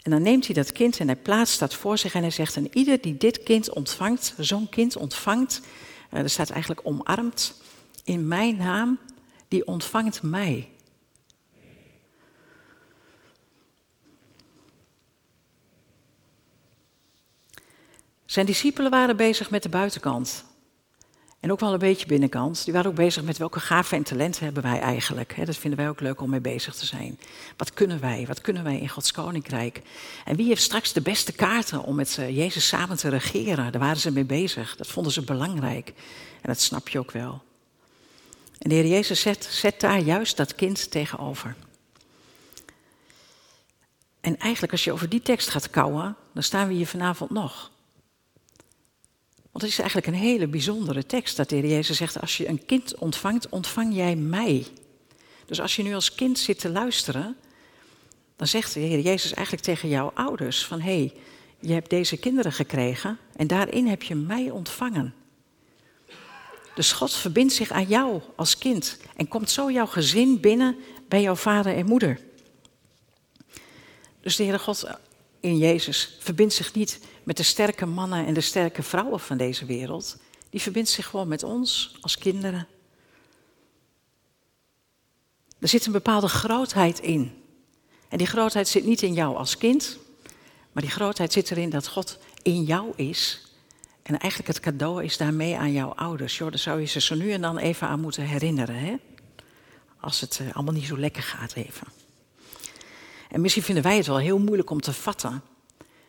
En 0.03 0.11
dan 0.11 0.21
neemt 0.21 0.45
hij 0.45 0.55
dat 0.55 0.71
kind 0.71 0.99
en 0.99 1.07
hij 1.07 1.15
plaatst 1.15 1.59
dat 1.59 1.73
voor 1.73 1.97
zich 1.97 2.13
en 2.13 2.21
hij 2.21 2.31
zegt: 2.31 2.55
En 2.55 2.67
ieder 2.71 3.01
die 3.01 3.17
dit 3.17 3.43
kind 3.43 3.73
ontvangt, 3.73 4.33
zo'n 4.37 4.69
kind 4.69 4.97
ontvangt, 4.97 5.61
uh, 6.13 6.19
er 6.19 6.29
staat 6.29 6.49
eigenlijk 6.49 6.81
omarmd, 6.83 7.53
in 8.03 8.27
mijn 8.27 8.57
naam, 8.57 8.97
die 9.47 9.67
ontvangt 9.67 10.21
mij. 10.21 10.67
Zijn 18.29 18.45
discipelen 18.45 18.91
waren 18.91 19.17
bezig 19.17 19.49
met 19.49 19.63
de 19.63 19.69
buitenkant. 19.69 20.43
En 21.39 21.51
ook 21.51 21.59
wel 21.59 21.73
een 21.73 21.79
beetje 21.79 22.05
binnenkant. 22.05 22.63
Die 22.63 22.73
waren 22.73 22.89
ook 22.89 22.95
bezig 22.95 23.23
met 23.23 23.37
welke 23.37 23.59
gaven 23.59 23.97
en 23.97 24.03
talenten 24.03 24.43
hebben 24.43 24.63
wij 24.63 24.79
eigenlijk. 24.79 25.45
Dat 25.45 25.57
vinden 25.57 25.79
wij 25.79 25.89
ook 25.89 25.99
leuk 25.99 26.21
om 26.21 26.29
mee 26.29 26.39
bezig 26.39 26.75
te 26.75 26.85
zijn. 26.85 27.19
Wat 27.57 27.73
kunnen 27.73 27.99
wij? 27.99 28.25
Wat 28.27 28.41
kunnen 28.41 28.63
wij 28.63 28.79
in 28.79 28.89
Gods 28.89 29.11
koninkrijk? 29.11 29.81
En 30.25 30.35
wie 30.35 30.47
heeft 30.47 30.61
straks 30.61 30.93
de 30.93 31.01
beste 31.01 31.31
kaarten 31.31 31.83
om 31.83 31.95
met 31.95 32.17
eh, 32.17 32.35
Jezus 32.37 32.67
samen 32.67 32.97
te 32.97 33.09
regeren? 33.09 33.71
Daar 33.71 33.81
waren 33.81 33.99
ze 33.99 34.11
mee 34.11 34.25
bezig. 34.25 34.75
Dat 34.75 34.87
vonden 34.87 35.11
ze 35.11 35.21
belangrijk. 35.21 35.87
En 36.41 36.47
dat 36.47 36.61
snap 36.61 36.89
je 36.89 36.99
ook 36.99 37.11
wel. 37.11 37.41
En 38.57 38.69
de 38.69 38.75
Heer 38.75 38.87
Jezus 38.87 39.21
zet, 39.21 39.47
zet 39.51 39.79
daar 39.79 39.99
juist 39.99 40.37
dat 40.37 40.55
kind 40.55 40.91
tegenover. 40.91 41.55
En 44.21 44.37
eigenlijk 44.37 44.71
als 44.71 44.83
je 44.83 44.91
over 44.91 45.09
die 45.09 45.21
tekst 45.21 45.49
gaat 45.49 45.69
kouwen, 45.69 46.15
dan 46.33 46.43
staan 46.43 46.67
we 46.67 46.73
hier 46.73 46.87
vanavond 46.87 47.29
nog. 47.29 47.71
Want 49.59 49.71
het 49.71 49.79
is 49.79 49.85
eigenlijk 49.85 50.17
een 50.17 50.29
hele 50.29 50.47
bijzondere 50.47 51.05
tekst 51.05 51.37
dat 51.37 51.49
de 51.49 51.55
Heer 51.55 51.69
Jezus 51.69 51.97
zegt, 51.97 52.21
als 52.21 52.37
je 52.37 52.47
een 52.47 52.65
kind 52.65 52.95
ontvangt, 52.95 53.49
ontvang 53.49 53.95
jij 53.95 54.15
mij. 54.15 54.65
Dus 55.45 55.61
als 55.61 55.75
je 55.75 55.83
nu 55.83 55.93
als 55.93 56.15
kind 56.15 56.39
zit 56.39 56.59
te 56.59 56.69
luisteren, 56.69 57.35
dan 58.35 58.47
zegt 58.47 58.73
de 58.73 58.79
Heer 58.79 58.99
Jezus 58.99 59.33
eigenlijk 59.33 59.65
tegen 59.65 59.89
jouw 59.89 60.11
ouders 60.13 60.65
van, 60.65 60.81
hé, 60.81 60.97
hey, 60.97 61.13
je 61.59 61.73
hebt 61.73 61.89
deze 61.89 62.17
kinderen 62.17 62.51
gekregen 62.51 63.17
en 63.35 63.47
daarin 63.47 63.87
heb 63.87 64.03
je 64.03 64.15
mij 64.15 64.49
ontvangen. 64.49 65.13
Dus 66.75 66.91
God 66.91 67.13
verbindt 67.13 67.53
zich 67.53 67.71
aan 67.71 67.87
jou 67.87 68.21
als 68.35 68.57
kind 68.57 68.97
en 69.15 69.27
komt 69.27 69.49
zo 69.49 69.71
jouw 69.71 69.87
gezin 69.87 70.39
binnen 70.39 70.75
bij 71.07 71.21
jouw 71.21 71.35
vader 71.35 71.75
en 71.75 71.85
moeder. 71.85 72.19
Dus 74.21 74.35
de 74.35 74.43
Heere 74.43 74.59
God 74.59 74.89
in 75.39 75.57
Jezus 75.57 76.17
verbindt 76.19 76.53
zich 76.53 76.73
niet 76.73 76.99
met 77.23 77.37
de 77.37 77.43
sterke 77.43 77.85
mannen 77.85 78.25
en 78.25 78.33
de 78.33 78.41
sterke 78.41 78.83
vrouwen 78.83 79.19
van 79.19 79.37
deze 79.37 79.65
wereld. 79.65 80.17
Die 80.49 80.61
verbindt 80.61 80.89
zich 80.89 81.05
gewoon 81.05 81.27
met 81.27 81.43
ons 81.43 81.97
als 82.01 82.17
kinderen. 82.17 82.67
Er 85.59 85.67
zit 85.67 85.85
een 85.85 85.91
bepaalde 85.91 86.27
grootheid 86.27 86.99
in. 86.99 87.31
En 88.09 88.17
die 88.17 88.27
grootheid 88.27 88.67
zit 88.67 88.85
niet 88.85 89.01
in 89.01 89.13
jou 89.13 89.35
als 89.35 89.57
kind, 89.57 89.97
maar 90.71 90.83
die 90.83 90.91
grootheid 90.91 91.33
zit 91.33 91.51
erin 91.51 91.69
dat 91.69 91.87
God 91.87 92.17
in 92.41 92.63
jou 92.63 92.93
is. 92.95 93.41
En 94.01 94.17
eigenlijk 94.17 94.53
het 94.53 94.59
cadeau 94.59 95.03
is 95.03 95.17
daarmee 95.17 95.57
aan 95.57 95.71
jouw 95.71 95.89
ouders. 95.89 96.37
Joh, 96.37 96.49
daar 96.49 96.59
zou 96.59 96.79
je 96.79 96.85
ze 96.85 97.01
zo 97.01 97.15
nu 97.15 97.31
en 97.31 97.41
dan 97.41 97.57
even 97.57 97.87
aan 97.87 97.99
moeten 97.99 98.23
herinneren. 98.23 98.75
Hè? 98.75 98.95
Als 99.99 100.21
het 100.21 100.39
eh, 100.41 100.55
allemaal 100.55 100.73
niet 100.73 100.85
zo 100.85 100.97
lekker 100.97 101.23
gaat 101.23 101.53
even. 101.53 101.98
En 103.29 103.41
misschien 103.41 103.63
vinden 103.63 103.83
wij 103.83 103.97
het 103.97 104.07
wel 104.07 104.17
heel 104.17 104.39
moeilijk 104.39 104.69
om 104.69 104.81
te 104.81 104.93
vatten. 104.93 105.41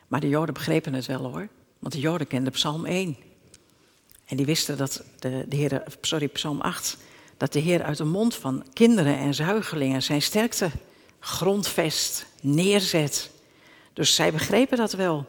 Maar 0.09 0.21
de 0.21 0.29
Joden 0.29 0.55
begrepen 0.55 0.95
het 0.95 1.07
wel 1.07 1.23
hoor. 1.23 1.49
Want 1.79 1.93
de 1.93 2.01
Joden 2.01 2.27
kenden 2.27 2.53
Psalm 2.53 2.87
1. 2.87 3.17
En 4.25 4.37
die 4.37 4.47
wisten 4.47 4.77
dat 4.77 5.05
de, 5.19 5.45
de 5.49 5.57
Heer, 5.57 5.83
sorry, 6.01 6.29
Psalm 6.29 6.61
8, 6.61 6.97
dat 7.37 7.53
de 7.53 7.59
Heer 7.59 7.83
uit 7.83 7.97
de 7.97 8.05
mond 8.05 8.35
van 8.35 8.65
kinderen 8.73 9.17
en 9.17 9.35
zuigelingen 9.35 10.03
zijn 10.03 10.23
sterkte 10.23 10.71
grondvest, 11.21 12.27
neerzet. 12.41 13.31
Dus 13.93 14.15
zij 14.15 14.33
begrepen 14.33 14.77
dat 14.77 14.93
wel. 14.93 15.27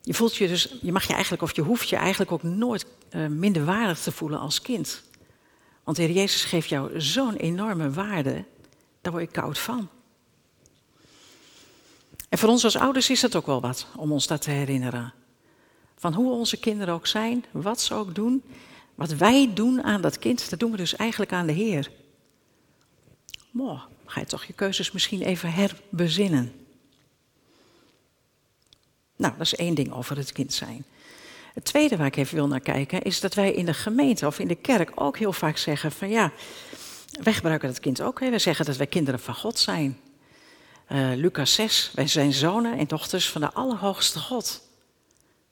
Je 0.00 0.14
voelt 0.14 0.36
je 0.36 0.48
dus, 0.48 0.74
je 0.80 0.92
mag 0.92 1.06
je 1.06 1.12
eigenlijk, 1.12 1.42
of 1.42 1.56
je 1.56 1.62
hoeft 1.62 1.88
je 1.88 1.96
eigenlijk 1.96 2.32
ook 2.32 2.42
nooit 2.42 2.86
uh, 3.10 3.26
minderwaardig 3.26 3.98
te 3.98 4.12
voelen 4.12 4.38
als 4.38 4.60
kind. 4.60 5.02
Want 5.84 5.96
de 5.96 6.02
Heer 6.02 6.14
Jezus 6.14 6.44
geeft 6.44 6.68
jou 6.68 7.00
zo'n 7.00 7.36
enorme 7.36 7.90
waarde, 7.90 8.44
daar 9.04 9.12
word 9.12 9.24
je 9.24 9.40
koud 9.40 9.58
van. 9.58 9.88
En 12.28 12.38
voor 12.38 12.48
ons 12.48 12.64
als 12.64 12.76
ouders 12.76 13.10
is 13.10 13.22
het 13.22 13.36
ook 13.36 13.46
wel 13.46 13.60
wat 13.60 13.86
om 13.96 14.12
ons 14.12 14.26
dat 14.26 14.42
te 14.42 14.50
herinneren. 14.50 15.12
Van 15.96 16.14
hoe 16.14 16.32
onze 16.32 16.56
kinderen 16.56 16.94
ook 16.94 17.06
zijn, 17.06 17.44
wat 17.50 17.80
ze 17.80 17.94
ook 17.94 18.14
doen. 18.14 18.42
Wat 18.94 19.12
wij 19.12 19.50
doen 19.54 19.82
aan 19.82 20.00
dat 20.00 20.18
kind, 20.18 20.50
dat 20.50 20.58
doen 20.58 20.70
we 20.70 20.76
dus 20.76 20.96
eigenlijk 20.96 21.32
aan 21.32 21.46
de 21.46 21.52
Heer. 21.52 21.90
Mooi, 23.50 23.78
ga 24.06 24.20
je 24.20 24.26
toch 24.26 24.44
je 24.44 24.52
keuzes 24.52 24.92
misschien 24.92 25.22
even 25.22 25.52
herbezinnen. 25.52 26.52
Nou, 29.16 29.32
dat 29.32 29.46
is 29.46 29.54
één 29.54 29.74
ding 29.74 29.92
over 29.92 30.16
het 30.16 30.32
kind 30.32 30.52
zijn. 30.52 30.84
Het 31.54 31.64
tweede 31.64 31.96
waar 31.96 32.06
ik 32.06 32.16
even 32.16 32.34
wil 32.34 32.46
naar 32.46 32.60
kijken 32.60 33.02
is 33.02 33.20
dat 33.20 33.34
wij 33.34 33.52
in 33.52 33.66
de 33.66 33.74
gemeente 33.74 34.26
of 34.26 34.38
in 34.38 34.48
de 34.48 34.54
kerk 34.54 34.92
ook 34.94 35.18
heel 35.18 35.32
vaak 35.32 35.56
zeggen 35.56 35.92
van 35.92 36.08
ja, 36.08 36.32
wij 37.22 37.32
gebruiken 37.32 37.68
dat 37.68 37.80
kind 37.80 38.02
ook. 38.02 38.20
Hè. 38.20 38.38
Zeggen 38.38 38.64
dat 38.64 38.76
wij 38.76 38.86
kinderen 38.86 39.20
van 39.20 39.34
God 39.34 39.58
zijn. 39.58 39.98
Uh, 40.92 41.14
Lucas 41.14 41.54
6, 41.54 41.90
wij 41.94 42.06
zijn 42.06 42.32
zonen 42.32 42.78
en 42.78 42.86
dochters 42.86 43.30
van 43.30 43.40
de 43.40 43.52
Allerhoogste 43.52 44.18
God. 44.18 44.62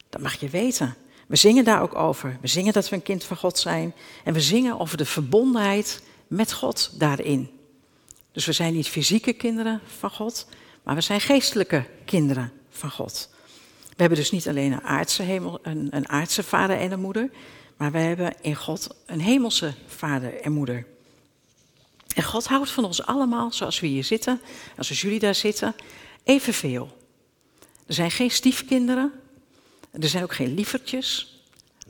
Dat 0.09 0.21
mag 0.21 0.41
je 0.41 0.49
weten. 0.49 0.95
We 1.27 1.37
zingen 1.37 1.65
daar 1.65 1.83
ook 1.83 1.95
over. 1.95 2.39
We 2.41 2.47
zingen 2.47 2.73
dat 2.73 2.89
we 2.89 2.97
een 2.97 3.03
kind 3.03 3.25
van 3.25 3.37
God 3.37 3.59
zijn. 3.59 3.95
En 4.25 4.33
we 4.33 4.41
zingen 4.41 4.81
over 4.81 4.97
de 4.97 5.05
verbondenheid 5.05 6.03
met 6.27 6.53
God 6.53 6.91
daarin. 6.99 7.51
Dus 8.33 8.47
we 8.47 8.53
zijn 8.53 8.75
niet 8.75 8.89
fysieke 8.89 9.33
kinderen 9.33 9.81
van 9.99 10.11
God, 10.11 10.47
maar 10.83 10.95
we 10.95 11.01
zijn 11.01 11.21
geestelijke 11.21 11.85
kinderen 12.05 12.53
van 12.71 12.91
God. 12.91 13.31
We 13.81 13.95
hebben 13.97 14.19
dus 14.19 14.31
niet 14.31 14.49
alleen 14.49 14.73
een 14.73 14.83
aardse, 14.83 15.23
hemel, 15.23 15.59
een 15.63 16.09
aardse 16.09 16.43
vader 16.43 16.79
en 16.79 16.93
een 16.93 17.01
moeder, 17.01 17.31
maar 17.77 17.93
we 17.93 17.99
hebben 17.99 18.35
in 18.41 18.55
God 18.55 18.97
een 19.07 19.21
hemelse 19.21 19.75
vader 19.87 20.41
en 20.41 20.53
moeder. 20.53 20.87
En 22.15 22.23
God 22.23 22.47
houdt 22.47 22.71
van 22.71 22.85
ons 22.85 23.07
allemaal, 23.07 23.53
zoals 23.53 23.81
we 23.81 23.87
hier 23.87 24.05
zitten, 24.05 24.41
als 24.77 25.01
jullie 25.01 25.19
daar 25.19 25.35
zitten, 25.35 25.75
evenveel. 26.25 26.97
Er 27.87 27.95
zijn 27.95 28.11
geen 28.11 28.31
stiefkinderen, 28.31 29.13
er 29.91 30.09
zijn 30.09 30.23
ook 30.23 30.35
geen 30.35 30.55
lievertjes. 30.55 31.41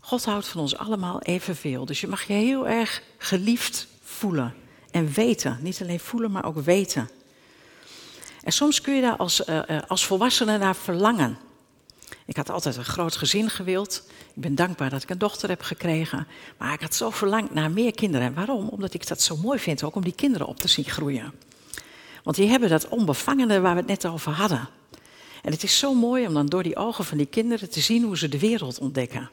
God 0.00 0.24
houdt 0.24 0.48
van 0.48 0.60
ons 0.60 0.76
allemaal 0.76 1.20
evenveel. 1.20 1.84
Dus 1.84 2.00
je 2.00 2.06
mag 2.06 2.22
je 2.22 2.32
heel 2.32 2.68
erg 2.68 3.02
geliefd 3.18 3.86
voelen 4.02 4.54
en 4.90 5.12
weten. 5.12 5.58
Niet 5.60 5.82
alleen 5.82 6.00
voelen, 6.00 6.30
maar 6.30 6.44
ook 6.44 6.58
weten. 6.58 7.10
En 8.42 8.52
soms 8.52 8.80
kun 8.80 8.94
je 8.94 9.00
daar 9.00 9.16
als, 9.16 9.46
uh, 9.46 9.60
als 9.86 10.06
volwassene 10.06 10.58
naar 10.58 10.76
verlangen. 10.76 11.38
Ik 12.26 12.36
had 12.36 12.50
altijd 12.50 12.76
een 12.76 12.84
groot 12.84 13.16
gezin 13.16 13.50
gewild. 13.50 14.02
Ik 14.34 14.42
ben 14.42 14.54
dankbaar 14.54 14.90
dat 14.90 15.02
ik 15.02 15.10
een 15.10 15.18
dochter 15.18 15.48
heb 15.48 15.62
gekregen. 15.62 16.26
Maar 16.58 16.72
ik 16.72 16.80
had 16.80 16.94
zo 16.94 17.10
verlangd 17.10 17.54
naar 17.54 17.70
meer 17.70 17.94
kinderen. 17.94 18.34
Waarom? 18.34 18.68
Omdat 18.68 18.94
ik 18.94 19.06
dat 19.06 19.20
zo 19.20 19.36
mooi 19.36 19.58
vind 19.58 19.82
ook 19.82 19.94
om 19.94 20.02
die 20.02 20.14
kinderen 20.14 20.46
op 20.46 20.58
te 20.58 20.68
zien 20.68 20.84
groeien. 20.84 21.32
Want 22.22 22.36
die 22.36 22.48
hebben 22.48 22.68
dat 22.68 22.88
onbevangene 22.88 23.60
waar 23.60 23.72
we 23.74 23.78
het 23.78 23.88
net 23.88 24.06
over 24.06 24.32
hadden. 24.32 24.68
En 25.42 25.52
het 25.52 25.62
is 25.62 25.78
zo 25.78 25.94
mooi 25.94 26.26
om 26.26 26.34
dan 26.34 26.46
door 26.46 26.62
die 26.62 26.76
ogen 26.76 27.04
van 27.04 27.16
die 27.16 27.26
kinderen 27.26 27.70
te 27.70 27.80
zien 27.80 28.02
hoe 28.02 28.18
ze 28.18 28.28
de 28.28 28.38
wereld 28.38 28.78
ontdekken. 28.78 29.30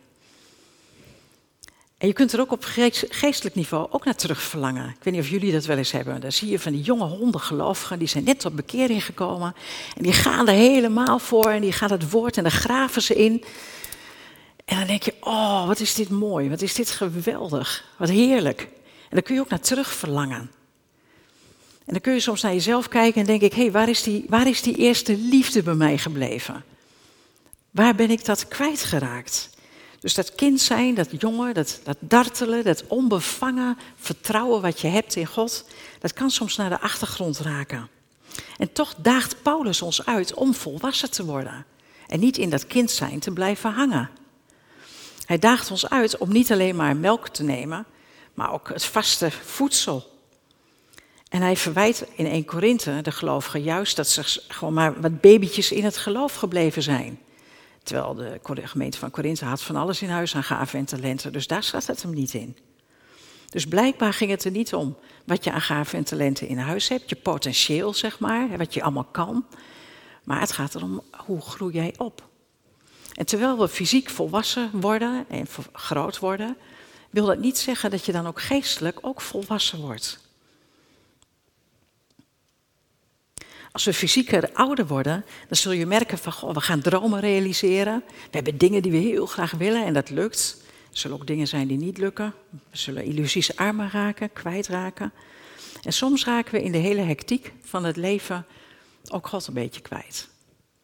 En 1.99 2.07
je 2.07 2.13
kunt 2.13 2.33
er 2.33 2.39
ook 2.39 2.51
op 2.51 2.63
geestelijk 3.09 3.55
niveau 3.55 3.87
ook 3.89 4.05
naar 4.05 4.15
terug 4.15 4.41
verlangen. 4.41 4.89
Ik 4.89 5.03
weet 5.03 5.13
niet 5.13 5.23
of 5.23 5.29
jullie 5.29 5.51
dat 5.51 5.65
wel 5.65 5.77
eens 5.77 5.91
hebben. 5.91 6.21
Daar 6.21 6.31
zie 6.31 6.49
je 6.49 6.59
van 6.59 6.71
die 6.71 6.81
jonge 6.81 7.05
hondengelovigen, 7.05 7.99
die 7.99 8.07
zijn 8.07 8.23
net 8.23 8.39
tot 8.39 8.55
bekering 8.55 9.05
gekomen. 9.05 9.55
En 9.95 10.03
die 10.03 10.13
gaan 10.13 10.47
er 10.47 10.53
helemaal 10.53 11.19
voor 11.19 11.49
en 11.49 11.61
die 11.61 11.71
gaan 11.71 11.91
het 11.91 12.11
woord 12.11 12.37
en 12.37 12.43
daar 12.43 12.51
graven 12.51 13.01
ze 13.01 13.15
in. 13.15 13.43
En 14.65 14.77
dan 14.77 14.87
denk 14.87 15.03
je, 15.03 15.13
oh, 15.19 15.67
wat 15.67 15.79
is 15.79 15.93
dit 15.93 16.09
mooi, 16.09 16.49
wat 16.49 16.61
is 16.61 16.73
dit 16.73 16.89
geweldig, 16.89 17.85
wat 17.97 18.09
heerlijk. 18.09 18.61
En 19.09 19.15
dan 19.15 19.21
kun 19.21 19.35
je 19.35 19.41
ook 19.41 19.49
naar 19.49 19.59
terug 19.59 19.91
verlangen. 19.91 20.51
En 21.85 21.95
dan 21.95 22.01
kun 22.01 22.13
je 22.13 22.19
soms 22.19 22.41
naar 22.41 22.53
jezelf 22.53 22.87
kijken 22.87 23.21
en 23.21 23.27
denk 23.27 23.41
ik, 23.41 23.53
hé, 23.53 23.61
hey, 23.61 23.71
waar, 23.71 23.89
is 23.89 24.03
die, 24.03 24.25
waar 24.29 24.47
is 24.47 24.61
die 24.61 24.75
eerste 24.75 25.17
liefde 25.17 25.63
bij 25.63 25.73
mij 25.73 25.97
gebleven? 25.97 26.63
Waar 27.71 27.95
ben 27.95 28.11
ik 28.11 28.25
dat 28.25 28.47
kwijtgeraakt? 28.47 29.49
Dus 29.99 30.13
dat 30.13 30.35
kind 30.35 30.61
zijn, 30.61 30.95
dat 30.95 31.07
jongen, 31.21 31.53
dat, 31.53 31.79
dat 31.83 31.97
dartelen, 31.99 32.63
dat 32.63 32.83
onbevangen 32.87 33.77
vertrouwen 33.95 34.61
wat 34.61 34.79
je 34.79 34.87
hebt 34.87 35.15
in 35.15 35.25
God, 35.25 35.65
dat 35.99 36.13
kan 36.13 36.31
soms 36.31 36.55
naar 36.55 36.69
de 36.69 36.79
achtergrond 36.79 37.39
raken. 37.39 37.89
En 38.57 38.71
toch 38.71 38.95
daagt 38.97 39.41
Paulus 39.41 39.81
ons 39.81 40.05
uit 40.05 40.33
om 40.33 40.53
volwassen 40.53 41.11
te 41.11 41.25
worden 41.25 41.65
en 42.07 42.19
niet 42.19 42.37
in 42.37 42.49
dat 42.49 42.67
kind 42.67 42.91
zijn 42.91 43.19
te 43.19 43.31
blijven 43.31 43.71
hangen. 43.71 44.09
Hij 45.25 45.39
daagt 45.39 45.71
ons 45.71 45.89
uit 45.89 46.17
om 46.17 46.31
niet 46.31 46.51
alleen 46.51 46.75
maar 46.75 46.95
melk 46.95 47.27
te 47.27 47.43
nemen, 47.43 47.85
maar 48.33 48.53
ook 48.53 48.69
het 48.69 48.85
vaste 48.85 49.31
voedsel. 49.31 50.17
En 51.29 51.41
hij 51.41 51.57
verwijt 51.57 52.05
in 52.15 52.25
1 52.25 52.45
Korinthe 52.45 53.01
de 53.01 53.11
gelovigen 53.11 53.61
juist 53.61 53.95
dat 53.95 54.07
ze 54.07 54.41
gewoon 54.47 54.73
maar 54.73 55.01
wat 55.01 55.21
babytjes 55.21 55.71
in 55.71 55.83
het 55.83 55.97
geloof 55.97 56.35
gebleven 56.35 56.83
zijn. 56.83 57.19
Terwijl 57.83 58.13
de 58.13 58.67
gemeente 58.67 58.97
van 58.97 59.11
Korinthe 59.11 59.45
had 59.45 59.61
van 59.61 59.75
alles 59.75 60.01
in 60.01 60.09
huis 60.09 60.35
aan 60.35 60.43
gaven 60.43 60.79
en 60.79 60.85
talenten. 60.85 61.33
Dus 61.33 61.47
daar 61.47 61.63
zat 61.63 61.85
het 61.85 62.01
hem 62.01 62.13
niet 62.13 62.33
in. 62.33 62.57
Dus 63.49 63.65
blijkbaar 63.65 64.13
ging 64.13 64.31
het 64.31 64.43
er 64.43 64.51
niet 64.51 64.73
om 64.73 64.97
wat 65.25 65.43
je 65.43 65.51
aan 65.51 65.61
gaven 65.61 65.97
en 65.97 66.03
talenten 66.03 66.47
in 66.47 66.57
huis 66.57 66.87
hebt. 66.87 67.09
Je 67.09 67.15
potentieel, 67.15 67.93
zeg 67.93 68.19
maar, 68.19 68.57
wat 68.57 68.73
je 68.73 68.83
allemaal 68.83 69.07
kan. 69.11 69.45
Maar 70.23 70.39
het 70.39 70.51
gaat 70.51 70.75
erom, 70.75 71.01
hoe 71.25 71.41
groei 71.41 71.73
jij 71.73 71.93
op? 71.97 72.27
En 73.13 73.25
terwijl 73.25 73.57
we 73.57 73.67
fysiek 73.67 74.09
volwassen 74.09 74.69
worden 74.73 75.25
en 75.29 75.47
groot 75.73 76.19
worden, 76.19 76.57
wil 77.09 77.25
dat 77.25 77.39
niet 77.39 77.57
zeggen 77.57 77.91
dat 77.91 78.05
je 78.05 78.11
dan 78.11 78.27
ook 78.27 78.41
geestelijk 78.41 78.97
ook 79.01 79.21
volwassen 79.21 79.79
wordt. 79.79 80.28
Als 83.71 83.83
we 83.83 83.93
fysieker 83.93 84.49
ouder 84.53 84.87
worden, 84.87 85.25
dan 85.47 85.57
zul 85.57 85.71
je 85.71 85.85
merken 85.85 86.17
van, 86.17 86.53
we 86.53 86.61
gaan 86.61 86.81
dromen 86.81 87.19
realiseren. 87.19 88.03
We 88.07 88.29
hebben 88.31 88.57
dingen 88.57 88.81
die 88.81 88.91
we 88.91 88.97
heel 88.97 89.25
graag 89.25 89.51
willen 89.51 89.85
en 89.85 89.93
dat 89.93 90.09
lukt. 90.09 90.57
Er 90.91 90.97
zullen 90.97 91.17
ook 91.17 91.27
dingen 91.27 91.47
zijn 91.47 91.67
die 91.67 91.77
niet 91.77 91.97
lukken. 91.97 92.33
We 92.49 92.77
zullen 92.77 93.03
illusies 93.03 93.55
armen 93.55 93.89
raken, 93.89 94.33
kwijtraken. 94.33 95.11
En 95.83 95.93
soms 95.93 96.25
raken 96.25 96.53
we 96.53 96.63
in 96.63 96.71
de 96.71 96.77
hele 96.77 97.01
hectiek 97.01 97.53
van 97.61 97.83
het 97.83 97.95
leven 97.95 98.45
ook 99.09 99.27
God 99.27 99.47
een 99.47 99.53
beetje 99.53 99.81
kwijt. 99.81 100.29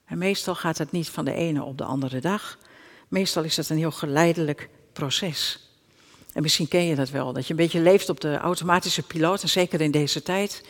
En 0.06 0.18
meestal 0.18 0.56
gaat 0.56 0.78
het 0.78 0.92
niet 0.92 1.10
van 1.10 1.26
de 1.26 1.34
ene 1.34 1.64
op 1.64 1.78
de 1.78 1.84
andere 1.84 2.20
dag. 2.20 2.58
Meestal 3.08 3.44
is 3.44 3.58
het 3.58 3.70
een 3.70 3.78
heel 3.78 3.92
geleidelijk 3.92 4.70
proces. 4.94 5.70
En 6.34 6.42
misschien 6.42 6.68
ken 6.68 6.86
je 6.86 6.96
dat 6.96 7.10
wel, 7.10 7.34
dat 7.34 7.44
je 7.46 7.50
een 7.50 7.60
beetje 7.60 7.80
leeft 7.80 8.10
op 8.10 8.22
de 8.22 8.38
automatische 8.38 9.02
piloot, 9.02 9.42
en 9.42 9.50
zeker 9.50 9.82
in 9.82 9.92
deze 9.92 10.24
tijd. 10.24 10.64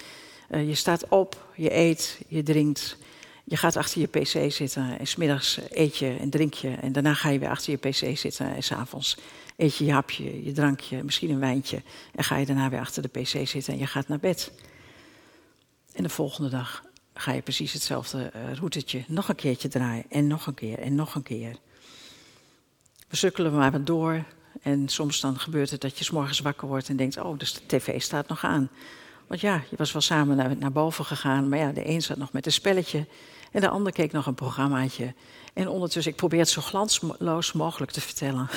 Uh, 0.49 0.67
je 0.67 0.75
staat 0.75 1.07
op, 1.07 1.51
je 1.55 1.75
eet, 1.75 2.19
je 2.27 2.43
drinkt, 2.43 2.97
je 3.43 3.57
gaat 3.57 3.75
achter 3.75 4.01
je 4.01 4.07
pc 4.07 4.51
zitten 4.51 4.99
en 4.99 5.07
smiddags 5.07 5.59
eet 5.69 5.97
je 5.97 6.17
en 6.19 6.29
drink 6.29 6.53
je 6.53 6.69
en 6.69 6.91
daarna 6.91 7.13
ga 7.13 7.29
je 7.29 7.39
weer 7.39 7.49
achter 7.49 7.71
je 7.71 7.89
pc 7.89 8.17
zitten 8.17 8.55
en 8.55 8.63
s'avonds 8.63 9.17
eet 9.57 9.75
je 9.75 9.85
je 9.85 9.91
hapje, 9.91 10.43
je 10.43 10.51
drankje, 10.51 11.03
misschien 11.03 11.29
een 11.29 11.39
wijntje 11.39 11.81
en 12.15 12.23
ga 12.23 12.37
je 12.37 12.45
daarna 12.45 12.69
weer 12.69 12.79
achter 12.79 13.01
de 13.01 13.07
pc 13.07 13.47
zitten 13.47 13.73
en 13.73 13.79
je 13.79 13.87
gaat 13.87 14.07
naar 14.07 14.19
bed. 14.19 14.51
En 15.93 16.03
de 16.03 16.09
volgende 16.09 16.49
dag 16.49 16.83
ga 17.13 17.31
je 17.31 17.41
precies 17.41 17.73
hetzelfde 17.73 18.31
uh, 18.35 18.53
routetje 18.53 19.03
nog 19.07 19.29
een 19.29 19.35
keertje 19.35 19.67
draaien 19.67 20.05
en 20.09 20.27
nog 20.27 20.47
een 20.47 20.53
keer 20.53 20.79
en 20.79 20.95
nog 20.95 21.15
een 21.15 21.23
keer. 21.23 21.55
We 23.07 23.15
sukkelen 23.15 23.55
maar 23.55 23.71
wat 23.71 23.85
door 23.85 24.23
en 24.61 24.87
soms 24.87 25.19
dan 25.19 25.39
gebeurt 25.39 25.69
het 25.69 25.81
dat 25.81 25.97
je 25.97 26.09
morgens 26.13 26.39
wakker 26.39 26.67
wordt 26.67 26.89
en 26.89 26.95
denkt, 26.95 27.17
oh, 27.17 27.39
dus 27.39 27.53
de 27.53 27.61
tv 27.65 28.01
staat 28.01 28.27
nog 28.27 28.43
aan. 28.43 28.69
Want 29.27 29.41
ja, 29.41 29.63
je 29.69 29.75
was 29.75 29.91
wel 29.91 30.01
samen 30.01 30.57
naar, 30.59 30.71
boven 30.71 31.05
gegaan, 31.05 31.49
maar 31.49 31.59
ja, 31.59 31.71
de 31.71 31.89
een 31.89 32.01
zat 32.01 32.17
nog 32.17 32.31
met 32.31 32.45
een 32.45 32.51
spelletje 32.51 33.05
en 33.51 33.61
de 33.61 33.69
ander 33.69 33.91
keek 33.91 34.11
nog 34.11 34.25
een 34.25 34.35
programmaatje. 34.35 35.13
En 35.53 35.67
ondertussen, 35.67 36.11
ik 36.11 36.17
probeer 36.17 36.39
het 36.39 36.49
zo 36.49 36.61
glansloos 36.61 37.51
mogelijk 37.51 37.91
te 37.91 38.01
vertellen. 38.01 38.49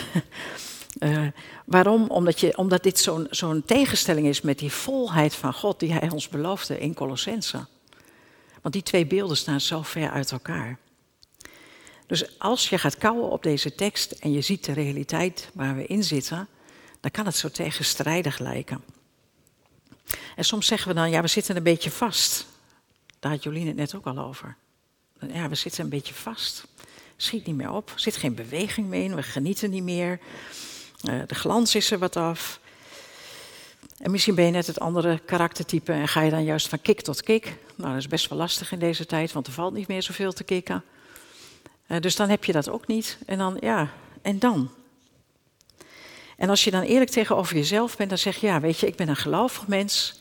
uh, 0.98 1.26
waarom? 1.64 2.06
Omdat, 2.10 2.40
je, 2.40 2.56
omdat 2.56 2.82
dit 2.82 2.98
zo'n 2.98 3.26
zo'n 3.30 3.62
tegenstelling 3.64 4.26
is 4.26 4.40
met 4.40 4.58
die 4.58 4.72
volheid 4.72 5.34
van 5.34 5.52
God 5.52 5.80
die 5.80 5.92
Hij 5.92 6.10
ons 6.10 6.28
beloofde 6.28 6.78
in 6.78 6.94
Colossense. 6.94 7.66
Want 8.62 8.74
die 8.74 8.82
twee 8.82 9.06
beelden 9.06 9.36
staan 9.36 9.60
zo 9.60 9.82
ver 9.82 10.10
uit 10.10 10.32
elkaar. 10.32 10.78
Dus 12.06 12.38
als 12.38 12.68
je 12.68 12.78
gaat 12.78 12.98
kouwen 12.98 13.30
op 13.30 13.42
deze 13.42 13.74
tekst 13.74 14.10
en 14.12 14.32
je 14.32 14.40
ziet 14.40 14.64
de 14.64 14.72
realiteit 14.72 15.50
waar 15.54 15.76
we 15.76 15.86
in 15.86 16.04
zitten, 16.04 16.48
dan 17.00 17.10
kan 17.10 17.26
het 17.26 17.36
zo 17.36 17.48
tegenstrijdig 17.48 18.38
lijken. 18.38 18.97
En 20.36 20.44
soms 20.44 20.66
zeggen 20.66 20.88
we 20.88 20.94
dan, 20.94 21.10
ja, 21.10 21.20
we 21.20 21.28
zitten 21.28 21.56
een 21.56 21.62
beetje 21.62 21.90
vast. 21.90 22.46
Daar 23.18 23.30
had 23.32 23.42
Jolien 23.42 23.66
het 23.66 23.76
net 23.76 23.94
ook 23.94 24.06
al 24.06 24.18
over. 24.18 24.56
Ja, 25.32 25.48
we 25.48 25.54
zitten 25.54 25.84
een 25.84 25.90
beetje 25.90 26.14
vast. 26.14 26.66
Schiet 27.16 27.46
niet 27.46 27.56
meer 27.56 27.70
op, 27.70 27.92
zit 27.94 28.16
geen 28.16 28.34
beweging 28.34 28.86
meer 28.86 29.04
in, 29.04 29.14
we 29.14 29.22
genieten 29.22 29.70
niet 29.70 29.82
meer. 29.82 30.18
Uh, 31.08 31.22
de 31.26 31.34
glans 31.34 31.74
is 31.74 31.90
er 31.90 31.98
wat 31.98 32.16
af. 32.16 32.60
En 33.98 34.10
misschien 34.10 34.34
ben 34.34 34.44
je 34.44 34.50
net 34.50 34.66
het 34.66 34.80
andere 34.80 35.18
karaktertype 35.18 35.92
en 35.92 36.08
ga 36.08 36.22
je 36.22 36.30
dan 36.30 36.44
juist 36.44 36.68
van 36.68 36.80
kick 36.80 37.00
tot 37.00 37.22
kick. 37.22 37.56
Nou, 37.74 37.90
dat 37.90 37.98
is 37.98 38.08
best 38.08 38.28
wel 38.28 38.38
lastig 38.38 38.72
in 38.72 38.78
deze 38.78 39.06
tijd, 39.06 39.32
want 39.32 39.46
er 39.46 39.52
valt 39.52 39.74
niet 39.74 39.88
meer 39.88 40.02
zoveel 40.02 40.32
te 40.32 40.44
kicken. 40.44 40.84
Uh, 41.88 42.00
dus 42.00 42.16
dan 42.16 42.28
heb 42.28 42.44
je 42.44 42.52
dat 42.52 42.68
ook 42.68 42.86
niet. 42.86 43.18
En 43.26 43.38
dan, 43.38 43.56
ja, 43.60 43.92
en 44.22 44.38
dan? 44.38 44.70
En 46.38 46.48
als 46.48 46.64
je 46.64 46.70
dan 46.70 46.82
eerlijk 46.82 47.10
tegenover 47.10 47.56
jezelf 47.56 47.96
bent, 47.96 48.08
dan 48.08 48.18
zeg 48.18 48.36
je, 48.36 48.46
ja, 48.46 48.60
weet 48.60 48.78
je, 48.78 48.86
ik 48.86 48.96
ben 48.96 49.08
een 49.08 49.16
gelovig 49.16 49.66
mens, 49.66 50.20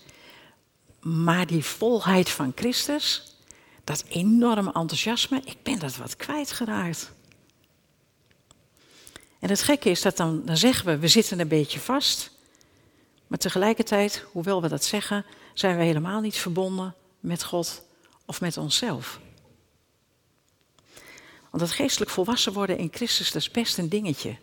maar 1.02 1.48
die 1.48 1.64
volheid 1.64 2.30
van 2.30 2.52
Christus, 2.56 3.36
dat 3.84 4.04
enorme 4.08 4.72
enthousiasme, 4.74 5.42
ik 5.46 5.58
ben 5.64 5.80
dat 5.80 5.98
wat 5.98 6.16
kwijtgeraakt. 6.16 7.12
En 9.40 9.50
het 9.50 9.62
gekke 9.62 9.90
is 9.90 10.02
dat 10.02 10.18
dan, 10.18 10.46
dan 10.46 10.58
zeggen 10.58 10.86
we, 10.86 10.98
we 10.98 11.08
zitten 11.08 11.40
een 11.40 11.48
beetje 11.48 11.80
vast, 11.80 12.32
maar 13.28 13.40
tegelijkertijd, 13.40 14.26
hoewel 14.32 14.62
we 14.62 14.68
dat 14.68 14.84
zeggen, 14.84 15.26
zijn 15.54 15.78
we 15.78 15.84
helemaal 15.84 16.22
niet 16.22 16.38
verbonden 16.38 16.96
met 17.20 17.44
God 17.44 17.84
of 18.26 18.42
met 18.42 18.58
onszelf. 18.58 19.20
Want 21.50 21.64
dat 21.64 21.72
geestelijk 21.72 22.12
volwassen 22.12 22.54
worden 22.54 22.78
in 22.78 22.90
Christus, 22.92 23.32
dat 23.32 23.42
is 23.42 23.52
best 23.52 23.78
een 23.78 23.90
dingetje. 23.90 24.38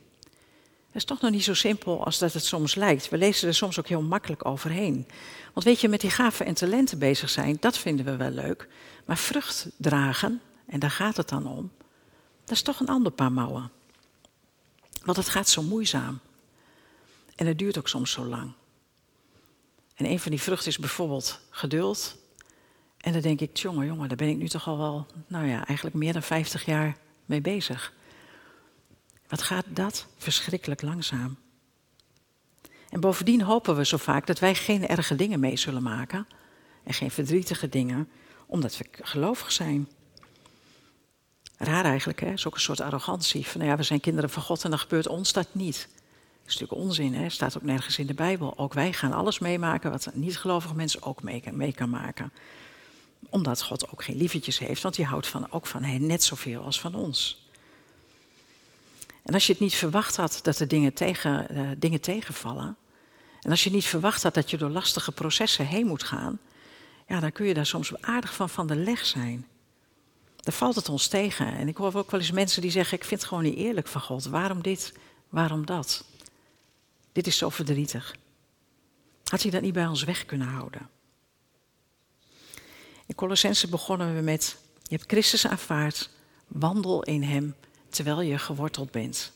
Dat 0.95 1.03
is 1.03 1.09
toch 1.09 1.21
nog 1.21 1.31
niet 1.31 1.45
zo 1.45 1.55
simpel 1.55 2.05
als 2.05 2.19
dat 2.19 2.33
het 2.33 2.45
soms 2.45 2.75
lijkt. 2.75 3.09
We 3.09 3.19
lezen 3.19 3.49
er 3.49 3.55
soms 3.55 3.79
ook 3.79 3.89
heel 3.89 4.03
makkelijk 4.03 4.47
overheen. 4.47 5.07
Want 5.53 5.67
weet 5.67 5.81
je, 5.81 5.89
met 5.89 6.01
die 6.01 6.11
gaven 6.11 6.47
en 6.47 6.55
talenten 6.55 6.99
bezig 6.99 7.31
zijn, 7.31 7.57
dat 7.61 7.79
vinden 7.79 8.05
we 8.05 8.17
wel 8.17 8.31
leuk. 8.31 8.69
Maar 9.05 9.17
vrucht 9.17 9.69
dragen, 9.77 10.41
en 10.67 10.81
daar 10.81 10.91
gaat 10.91 11.17
het 11.17 11.29
dan 11.29 11.47
om, 11.47 11.73
dat 12.45 12.51
is 12.51 12.63
toch 12.63 12.81
een 12.81 12.89
ander 12.89 13.13
paar 13.13 13.33
mouwen. 13.33 13.71
Want 15.05 15.17
het 15.17 15.29
gaat 15.29 15.49
zo 15.49 15.63
moeizaam. 15.63 16.21
En 17.37 17.47
het 17.47 17.59
duurt 17.59 17.79
ook 17.79 17.89
soms 17.89 18.11
zo 18.11 18.25
lang. 18.25 18.53
En 19.95 20.07
een 20.07 20.21
van 20.21 20.31
die 20.31 20.41
vruchten 20.41 20.69
is 20.69 20.79
bijvoorbeeld 20.79 21.41
geduld. 21.51 22.17
En 22.97 23.13
dan 23.13 23.23
denk 23.23 23.41
ik, 23.41 23.57
jongen, 23.57 23.87
jongen, 23.87 24.09
daar 24.09 24.17
ben 24.17 24.29
ik 24.29 24.37
nu 24.37 24.49
toch 24.49 24.69
al 24.69 24.79
wel, 24.79 25.07
nou 25.27 25.47
ja, 25.47 25.67
eigenlijk 25.67 25.97
meer 25.97 26.13
dan 26.13 26.23
50 26.23 26.65
jaar 26.65 26.97
mee 27.25 27.41
bezig. 27.41 27.93
Wat 29.29 29.43
gaat 29.43 29.65
dat 29.69 30.07
verschrikkelijk 30.19 30.83
langzaam. 30.83 31.37
En 32.91 33.01
bovendien 33.01 33.43
hopen 33.43 33.77
we 33.77 33.87
zo 33.87 33.97
vaak 33.97 34.27
dat 34.27 34.39
wij 34.39 34.55
geen 34.55 34.89
erge 34.89 35.15
dingen 35.15 35.41
mee 35.41 35.57
zullen 35.57 35.83
maken. 35.83 36.27
En 36.85 36.95
geen 36.95 37.11
verdrietige 37.11 37.69
dingen, 37.69 38.09
omdat 38.47 38.77
we 38.77 38.85
gelovig 38.93 39.53
zijn. 39.53 39.89
Raar 41.57 41.85
eigenlijk, 41.85 42.21
hè? 42.21 42.33
is 42.33 42.45
een 42.45 42.53
soort 42.55 42.81
arrogantie. 42.81 43.47
Van 43.47 43.61
nou 43.61 43.71
ja, 43.73 43.77
we 43.77 43.83
zijn 43.83 44.01
kinderen 44.01 44.31
van 44.31 44.43
God 44.43 44.65
en 44.65 44.71
dan 44.71 44.79
gebeurt 44.79 45.07
ons 45.07 45.33
dat 45.33 45.49
niet. 45.53 45.89
Dat 46.43 46.53
is 46.53 46.61
natuurlijk 46.61 46.89
onzin, 46.89 47.15
hè? 47.15 47.29
staat 47.29 47.57
ook 47.57 47.63
nergens 47.63 47.99
in 47.99 48.07
de 48.07 48.15
Bijbel. 48.15 48.59
Ook 48.59 48.73
wij 48.73 48.93
gaan 48.93 49.13
alles 49.13 49.39
meemaken 49.39 49.91
wat 49.91 50.11
niet-gelovige 50.13 50.75
mensen 50.75 51.03
ook 51.03 51.23
mee, 51.23 51.43
mee 51.53 51.73
kan 51.73 51.91
maken. 51.91 52.33
Omdat 53.29 53.63
God 53.63 53.91
ook 53.93 54.05
geen 54.05 54.17
lievertjes 54.17 54.59
heeft, 54.59 54.83
want 54.83 54.95
die 54.95 55.05
houdt 55.05 55.27
van, 55.27 55.53
ook 55.53 55.67
van 55.67 55.83
hen 55.83 56.07
net 56.07 56.25
zoveel 56.25 56.63
als 56.63 56.81
van 56.81 56.95
ons. 56.95 57.44
En 59.25 59.35
als 59.35 59.47
je 59.47 59.53
het 59.53 59.61
niet 59.61 59.75
verwacht 59.75 60.17
had 60.17 60.39
dat 60.43 60.59
er 60.59 60.69
dingen, 60.69 60.93
tegen, 60.93 61.47
uh, 61.51 61.71
dingen 61.79 62.01
tegenvallen. 62.01 62.77
En 63.41 63.51
als 63.51 63.65
je 63.65 63.71
niet 63.71 63.85
verwacht 63.85 64.23
had 64.23 64.35
dat 64.35 64.51
je 64.51 64.57
door 64.57 64.71
lastige 64.71 65.13
processen 65.13 65.67
heen 65.67 65.87
moet 65.87 66.03
gaan. 66.03 66.39
Ja, 67.09 67.21
dan 67.21 67.33
kun 67.33 67.47
je 67.47 67.55
daar 67.55 67.67
soms 67.67 68.01
aardig 68.01 68.35
van 68.35 68.49
van 68.49 68.67
de 68.67 68.77
leg 68.77 69.07
zijn. 69.07 69.47
Dan 70.37 70.53
valt 70.53 70.75
het 70.75 70.89
ons 70.89 71.09
tegen. 71.09 71.47
En 71.47 71.69
ik 71.69 71.77
hoor 71.77 71.95
ook 71.95 72.11
wel 72.11 72.21
eens 72.21 72.31
mensen 72.31 72.63
die 72.63 72.71
zeggen: 72.71 72.99
Ik 72.99 73.05
vind 73.05 73.21
het 73.21 73.29
gewoon 73.29 73.45
niet 73.45 73.57
eerlijk 73.57 73.89
van 73.89 74.01
God. 74.01 74.25
Waarom 74.25 74.63
dit? 74.63 74.93
Waarom 75.29 75.67
dat? 75.67 76.05
Dit 77.13 77.27
is 77.27 77.37
zo 77.37 77.49
verdrietig. 77.49 78.17
Had 79.25 79.43
hij 79.43 79.51
dat 79.51 79.63
niet 79.63 79.73
bij 79.73 79.87
ons 79.87 80.05
weg 80.05 80.25
kunnen 80.27 80.49
houden? 80.49 80.89
In 83.07 83.15
Colossense 83.15 83.69
begonnen 83.69 84.15
we 84.15 84.21
met: 84.21 84.57
Je 84.83 84.97
hebt 84.97 85.11
Christus 85.11 85.47
aanvaard, 85.47 86.11
wandel 86.47 87.03
in 87.03 87.23
Hem 87.23 87.55
terwijl 87.95 88.21
je 88.21 88.39
geworteld 88.39 88.91
bent. 88.91 89.33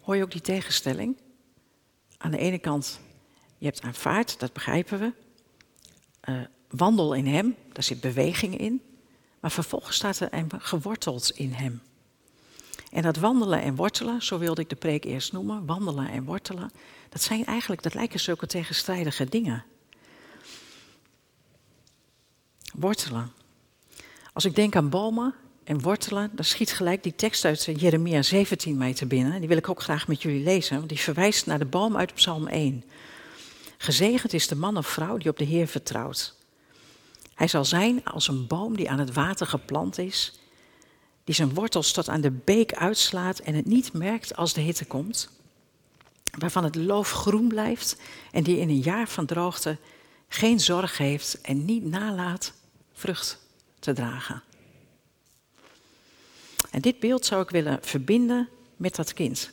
Hoor 0.00 0.16
je 0.16 0.22
ook 0.22 0.30
die 0.30 0.40
tegenstelling? 0.40 1.16
Aan 2.18 2.30
de 2.30 2.38
ene 2.38 2.58
kant, 2.58 3.00
je 3.58 3.66
hebt 3.66 3.82
aanvaard, 3.82 4.40
dat 4.40 4.52
begrijpen 4.52 4.98
we. 4.98 5.12
Uh, 6.28 6.40
wandel 6.68 7.14
in 7.14 7.26
Hem, 7.26 7.56
daar 7.72 7.82
zit 7.82 8.00
beweging 8.00 8.58
in. 8.58 8.82
Maar 9.40 9.50
vervolgens 9.50 9.96
staat 9.96 10.20
er 10.20 10.30
en 10.30 10.48
geworteld 10.58 11.30
in 11.30 11.52
Hem. 11.52 11.82
En 12.90 13.02
dat 13.02 13.16
wandelen 13.16 13.62
en 13.62 13.74
wortelen, 13.74 14.22
zo 14.22 14.38
wilde 14.38 14.60
ik 14.60 14.68
de 14.68 14.76
preek 14.76 15.04
eerst 15.04 15.32
noemen, 15.32 15.66
wandelen 15.66 16.08
en 16.08 16.24
wortelen, 16.24 16.70
dat 17.08 17.22
zijn 17.22 17.44
eigenlijk, 17.44 17.82
dat 17.82 17.94
lijken 17.94 18.20
zulke 18.20 18.46
tegenstrijdige 18.46 19.24
dingen. 19.24 19.64
Wortelen. 22.74 23.32
Als 24.32 24.44
ik 24.44 24.54
denk 24.54 24.76
aan 24.76 24.88
bomen 24.88 25.34
en 25.64 25.80
wortelen, 25.80 26.30
dan 26.34 26.44
schiet 26.44 26.72
gelijk 26.72 27.02
die 27.02 27.14
tekst 27.14 27.44
uit 27.44 27.64
Jeremia 27.76 28.22
17 28.22 28.76
mij 28.76 28.94
te 28.94 29.06
binnen. 29.06 29.38
Die 29.38 29.48
wil 29.48 29.56
ik 29.56 29.68
ook 29.68 29.82
graag 29.82 30.08
met 30.08 30.22
jullie 30.22 30.42
lezen, 30.42 30.76
want 30.76 30.88
die 30.88 31.00
verwijst 31.00 31.46
naar 31.46 31.58
de 31.58 31.64
boom 31.64 31.96
uit 31.96 32.14
Psalm 32.14 32.46
1. 32.46 32.84
Gezegend 33.78 34.32
is 34.32 34.48
de 34.48 34.56
man 34.56 34.76
of 34.76 34.86
vrouw 34.86 35.16
die 35.16 35.30
op 35.30 35.38
de 35.38 35.44
Heer 35.44 35.66
vertrouwt. 35.66 36.34
Hij 37.34 37.48
zal 37.48 37.64
zijn 37.64 38.04
als 38.04 38.28
een 38.28 38.46
boom 38.46 38.76
die 38.76 38.90
aan 38.90 38.98
het 38.98 39.12
water 39.12 39.46
geplant 39.46 39.98
is, 39.98 40.38
die 41.24 41.34
zijn 41.34 41.54
wortels 41.54 41.92
tot 41.92 42.08
aan 42.08 42.20
de 42.20 42.30
beek 42.30 42.74
uitslaat 42.74 43.38
en 43.38 43.54
het 43.54 43.66
niet 43.66 43.92
merkt 43.92 44.36
als 44.36 44.52
de 44.52 44.60
hitte 44.60 44.84
komt, 44.84 45.28
waarvan 46.38 46.64
het 46.64 46.74
loof 46.74 47.10
groen 47.10 47.48
blijft 47.48 47.96
en 48.32 48.42
die 48.42 48.58
in 48.58 48.68
een 48.68 48.80
jaar 48.80 49.08
van 49.08 49.26
droogte 49.26 49.78
geen 50.28 50.60
zorg 50.60 50.98
heeft 50.98 51.40
en 51.40 51.64
niet 51.64 51.84
nalaat 51.84 52.52
vrucht 52.92 53.38
te 53.78 53.92
dragen. 53.92 54.42
En 56.72 56.80
dit 56.80 57.00
beeld 57.00 57.24
zou 57.24 57.42
ik 57.42 57.50
willen 57.50 57.78
verbinden 57.82 58.48
met 58.76 58.96
dat 58.96 59.12
kind. 59.12 59.50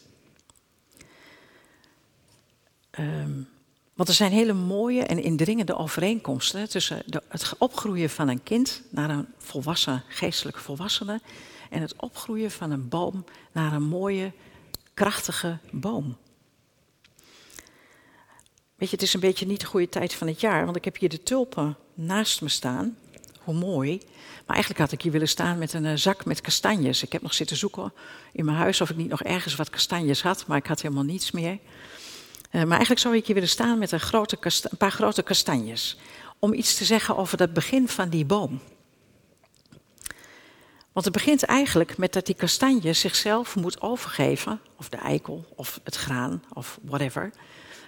Um, 3.00 3.48
want 3.94 4.10
er 4.10 4.18
zijn 4.18 4.32
hele 4.32 4.54
mooie 4.54 5.04
en 5.04 5.24
indringende 5.24 5.76
overeenkomsten 5.76 6.70
tussen 6.70 7.04
het 7.28 7.54
opgroeien 7.58 8.10
van 8.10 8.28
een 8.28 8.44
kind 8.44 8.82
naar 8.90 9.10
een 9.10 9.28
volwassen, 9.38 10.04
geestelijke 10.08 10.60
volwassene 10.60 11.22
en 11.70 11.82
het 11.82 11.96
opgroeien 11.96 12.52
van 12.52 12.72
een 12.72 12.90
boom 12.90 13.26
naar 13.52 13.74
een 13.74 13.84
mooie, 13.84 14.32
krachtige 14.94 15.58
boom. 15.72 16.18
Weet 18.76 18.90
je, 18.90 18.96
het 18.96 19.02
is 19.02 19.14
een 19.14 19.20
beetje 19.20 19.46
niet 19.46 19.60
de 19.60 19.66
goede 19.66 19.90
tijd 19.90 20.14
van 20.14 20.28
het 20.28 20.42
jaar, 20.42 20.66
want 20.66 20.78
ik 20.78 20.86
heb 20.86 20.98
hier 20.98 21.10
de 21.10 21.24
tulpen 21.24 21.78
naast 21.94 22.42
me 22.42 22.50
staan. 22.50 22.98
Mooi. 23.54 24.02
Maar 24.46 24.56
eigenlijk 24.56 24.80
had 24.80 24.92
ik 24.92 25.02
hier 25.02 25.12
willen 25.12 25.28
staan 25.28 25.58
met 25.58 25.74
een 25.74 25.86
eh, 25.86 25.96
zak 25.96 26.26
met 26.26 26.42
kastanjes. 26.42 27.04
Ik 27.04 27.12
heb 27.12 27.22
nog 27.22 27.34
zitten 27.34 27.58
zoeken 27.58 27.94
in 28.32 28.46
mijn 28.46 28.58
huis 28.58 28.82
of 28.82 28.90
ik 28.90 28.96
niet 28.96 29.10
nog 29.10 29.24
ergens 29.24 29.56
wat 29.56 29.70
kastanjes 29.70 30.22
had, 30.22 30.48
maar 30.48 30.58
ik 30.58 30.68
had 30.68 30.82
helemaal 30.82 31.04
niets 31.04 31.32
meer. 31.32 31.52
Uh, 32.52 32.62
maar 32.62 32.70
eigenlijk 32.70 33.00
zou 33.00 33.16
ik 33.16 33.26
hier 33.26 33.34
willen 33.34 33.50
staan 33.50 33.78
met 33.78 33.92
een, 33.92 34.00
grote 34.00 34.38
een 34.42 34.78
paar 34.78 34.92
grote 34.92 35.24
kastanjes. 35.24 35.98
Om 36.40 36.54
iets 36.54 36.76
te 36.76 36.86
zeggen 36.86 37.18
over 37.18 37.40
het 37.40 37.54
begin 37.54 37.88
van 37.88 38.10
die 38.10 38.26
boom. 38.26 38.62
Want 40.92 41.06
het 41.06 41.14
begint 41.14 41.44
eigenlijk 41.44 41.98
met 41.98 42.14
dat 42.14 42.26
die 42.26 42.36
kastanje 42.36 42.94
zichzelf 42.94 43.56
moet 43.56 43.82
overgeven, 43.82 44.60
of 44.78 44.90
de 44.90 44.98
eikel, 44.98 45.46
of 45.56 45.80
het 45.84 45.96
graan, 45.96 46.44
of 46.54 46.80
whatever, 46.82 47.32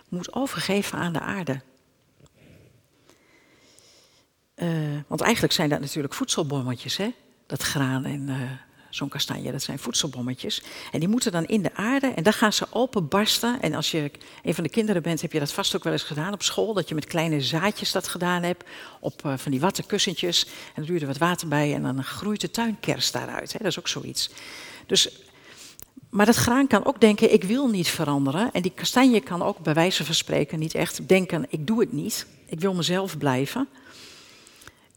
moet 0.09 0.33
overgeven 0.33 0.97
aan 0.97 1.13
de 1.13 1.19
aarde. 1.19 1.61
Uh, 4.61 4.69
want 5.07 5.21
eigenlijk 5.21 5.53
zijn 5.53 5.69
dat 5.69 5.79
natuurlijk 5.79 6.13
voedselbommetjes, 6.13 6.97
hè? 6.97 7.13
dat 7.51 7.61
graan 7.61 8.05
en 8.05 8.27
uh, 8.29 8.35
zo'n 8.89 9.09
kastanje, 9.09 9.51
dat 9.51 9.61
zijn 9.61 9.79
voedselbommetjes. 9.79 10.63
En 10.91 10.99
die 10.99 11.09
moeten 11.09 11.31
dan 11.31 11.45
in 11.45 11.61
de 11.61 11.75
aarde 11.75 12.07
en 12.07 12.23
dan 12.23 12.33
gaan 12.33 12.53
ze 12.53 12.65
openbarsten. 12.69 13.61
En 13.61 13.73
als 13.73 13.91
je 13.91 14.11
een 14.43 14.53
van 14.53 14.63
de 14.63 14.69
kinderen 14.69 15.01
bent, 15.01 15.21
heb 15.21 15.31
je 15.31 15.39
dat 15.39 15.53
vast 15.53 15.75
ook 15.75 15.83
wel 15.83 15.93
eens 15.93 16.03
gedaan 16.03 16.33
op 16.33 16.43
school. 16.43 16.73
Dat 16.73 16.89
je 16.89 16.95
met 16.95 17.05
kleine 17.05 17.41
zaadjes 17.41 17.91
dat 17.91 18.07
gedaan 18.07 18.43
hebt, 18.43 18.63
op 18.99 19.21
uh, 19.25 19.33
van 19.37 19.51
die 19.51 19.59
watte 19.59 19.83
kussentjes. 19.83 20.47
En 20.75 20.87
er 20.87 21.05
wat 21.05 21.17
water 21.17 21.47
bij 21.47 21.73
en 21.73 21.83
dan 21.83 22.03
groeit 22.03 22.41
de 22.41 22.51
tuinkers 22.51 23.11
daaruit. 23.11 23.53
Hè? 23.53 23.57
Dat 23.57 23.67
is 23.67 23.79
ook 23.79 23.87
zoiets. 23.87 24.29
Dus, 24.85 25.09
maar 26.09 26.25
dat 26.25 26.35
graan 26.35 26.67
kan 26.67 26.85
ook 26.85 27.01
denken, 27.01 27.33
ik 27.33 27.43
wil 27.43 27.67
niet 27.67 27.87
veranderen. 27.87 28.51
En 28.51 28.61
die 28.61 28.73
kastanje 28.75 29.19
kan 29.21 29.41
ook 29.41 29.59
bij 29.59 29.73
wijze 29.73 30.05
van 30.05 30.15
spreken 30.15 30.59
niet 30.59 30.75
echt 30.75 31.07
denken, 31.07 31.45
ik 31.49 31.67
doe 31.67 31.79
het 31.79 31.91
niet. 31.91 32.25
Ik 32.45 32.59
wil 32.59 32.73
mezelf 32.73 33.17
blijven. 33.17 33.67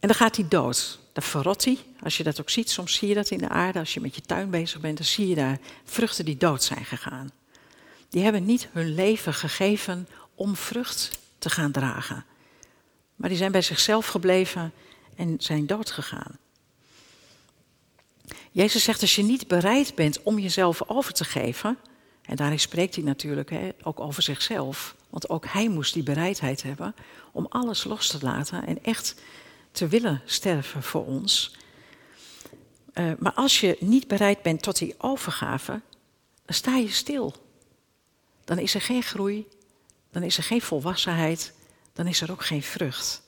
En 0.04 0.10
dan 0.10 0.18
gaat 0.18 0.36
hij 0.36 0.48
dood. 0.48 0.98
Dan 1.12 1.22
verrot 1.22 1.64
hij. 1.64 1.78
Als 2.02 2.16
je 2.16 2.22
dat 2.22 2.40
ook 2.40 2.50
ziet, 2.50 2.70
soms 2.70 2.94
zie 2.94 3.08
je 3.08 3.14
dat 3.14 3.30
in 3.30 3.38
de 3.38 3.48
aarde. 3.48 3.78
Als 3.78 3.94
je 3.94 4.00
met 4.00 4.14
je 4.14 4.20
tuin 4.20 4.50
bezig 4.50 4.80
bent, 4.80 4.96
dan 4.96 5.06
zie 5.06 5.28
je 5.28 5.34
daar 5.34 5.58
vruchten 5.84 6.24
die 6.24 6.36
dood 6.36 6.62
zijn 6.62 6.84
gegaan. 6.84 7.32
Die 8.08 8.22
hebben 8.22 8.44
niet 8.44 8.68
hun 8.72 8.94
leven 8.94 9.34
gegeven 9.34 10.08
om 10.34 10.56
vrucht 10.56 11.10
te 11.38 11.50
gaan 11.50 11.72
dragen. 11.72 12.24
Maar 13.14 13.28
die 13.28 13.38
zijn 13.38 13.52
bij 13.52 13.62
zichzelf 13.62 14.06
gebleven 14.06 14.72
en 15.16 15.36
zijn 15.38 15.66
dood 15.66 15.90
gegaan. 15.90 16.38
Jezus 18.50 18.84
zegt, 18.84 19.00
als 19.00 19.14
je 19.14 19.22
niet 19.22 19.48
bereid 19.48 19.94
bent 19.94 20.22
om 20.22 20.38
jezelf 20.38 20.88
over 20.88 21.12
te 21.12 21.24
geven, 21.24 21.78
en 22.22 22.36
daarin 22.36 22.60
spreekt 22.60 22.94
hij 22.94 23.04
natuurlijk 23.04 23.50
hè, 23.50 23.68
ook 23.82 24.00
over 24.00 24.22
zichzelf, 24.22 24.94
want 25.10 25.28
ook 25.28 25.46
hij 25.46 25.68
moest 25.68 25.94
die 25.94 26.02
bereidheid 26.02 26.62
hebben 26.62 26.94
om 27.32 27.46
alles 27.48 27.84
los 27.84 28.06
te 28.08 28.18
laten 28.20 28.66
en 28.66 28.84
echt 28.84 29.14
te 29.74 29.88
willen 29.88 30.22
sterven 30.24 30.82
voor 30.82 31.06
ons. 31.06 31.56
Uh, 32.94 33.12
maar 33.18 33.32
als 33.32 33.60
je 33.60 33.76
niet 33.80 34.08
bereid 34.08 34.42
bent 34.42 34.62
tot 34.62 34.78
die 34.78 34.94
overgave, 34.98 35.80
dan 36.44 36.54
sta 36.54 36.76
je 36.76 36.90
stil. 36.90 37.34
Dan 38.44 38.58
is 38.58 38.74
er 38.74 38.80
geen 38.80 39.02
groei, 39.02 39.48
dan 40.10 40.22
is 40.22 40.36
er 40.36 40.42
geen 40.42 40.62
volwassenheid, 40.62 41.52
dan 41.92 42.06
is 42.06 42.20
er 42.20 42.30
ook 42.30 42.44
geen 42.44 42.62
vrucht. 42.62 43.22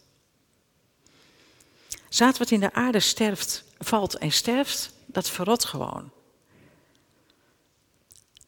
Zaad 2.08 2.38
wat 2.38 2.50
in 2.50 2.60
de 2.60 2.72
aarde 2.72 3.00
sterft, 3.00 3.64
valt 3.78 4.16
en 4.16 4.32
sterft, 4.32 4.92
dat 5.06 5.30
verrot 5.30 5.64
gewoon. 5.64 6.10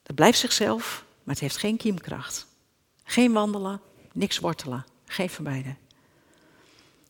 Het 0.03 0.15
blijft 0.15 0.39
zichzelf, 0.39 1.05
maar 1.23 1.35
het 1.35 1.43
heeft 1.43 1.57
geen 1.57 1.77
kiemkracht. 1.77 2.47
Geen 3.05 3.33
wandelen, 3.33 3.81
niks 4.13 4.39
wortelen, 4.39 4.87
geen 5.05 5.31
van. 5.31 5.77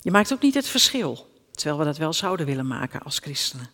Je 0.08 0.14
maakt 0.14 0.32
ook 0.32 0.42
niet 0.42 0.54
het 0.54 0.68
verschil, 0.68 1.30
terwijl 1.50 1.78
we 1.78 1.84
dat 1.84 1.96
wel 1.96 2.12
zouden 2.12 2.46
willen 2.46 2.66
maken 2.66 3.02
als 3.02 3.18
christenen. 3.18 3.70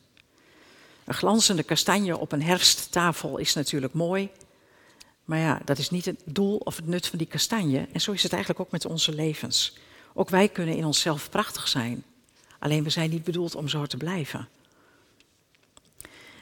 Een 1.05 1.15
glanzende 1.15 1.63
kastanje 1.63 2.19
op 2.19 2.33
een 2.33 2.43
herfsttafel 2.43 3.39
is 3.39 3.55
natuurlijk 3.55 3.93
mooi. 3.93 4.31
Maar 5.25 5.39
ja, 5.39 5.61
dat 5.65 5.79
is 5.79 5.91
niet 5.91 6.05
het 6.05 6.21
doel 6.25 6.57
of 6.57 6.77
het 6.77 6.87
nut 6.87 7.07
van 7.07 7.19
die 7.19 7.27
kastanje. 7.27 7.89
En 7.93 8.01
zo 8.01 8.13
is 8.13 8.23
het 8.23 8.33
eigenlijk 8.33 8.63
ook 8.63 8.71
met 8.71 8.85
onze 8.85 9.15
levens. 9.15 9.77
Ook 10.15 10.29
wij 10.29 10.49
kunnen 10.49 10.77
in 10.77 10.85
onszelf 10.85 11.31
prachtig 11.31 11.69
zijn. 11.69 12.05
Alleen 12.59 12.85
we 12.85 12.91
zijn 12.91 13.11
niet 13.11 13.25
bedoeld 13.25 13.55
om 13.55 13.69
zo 13.69 13.87
te 13.87 13.97
blijven. 13.97 14.49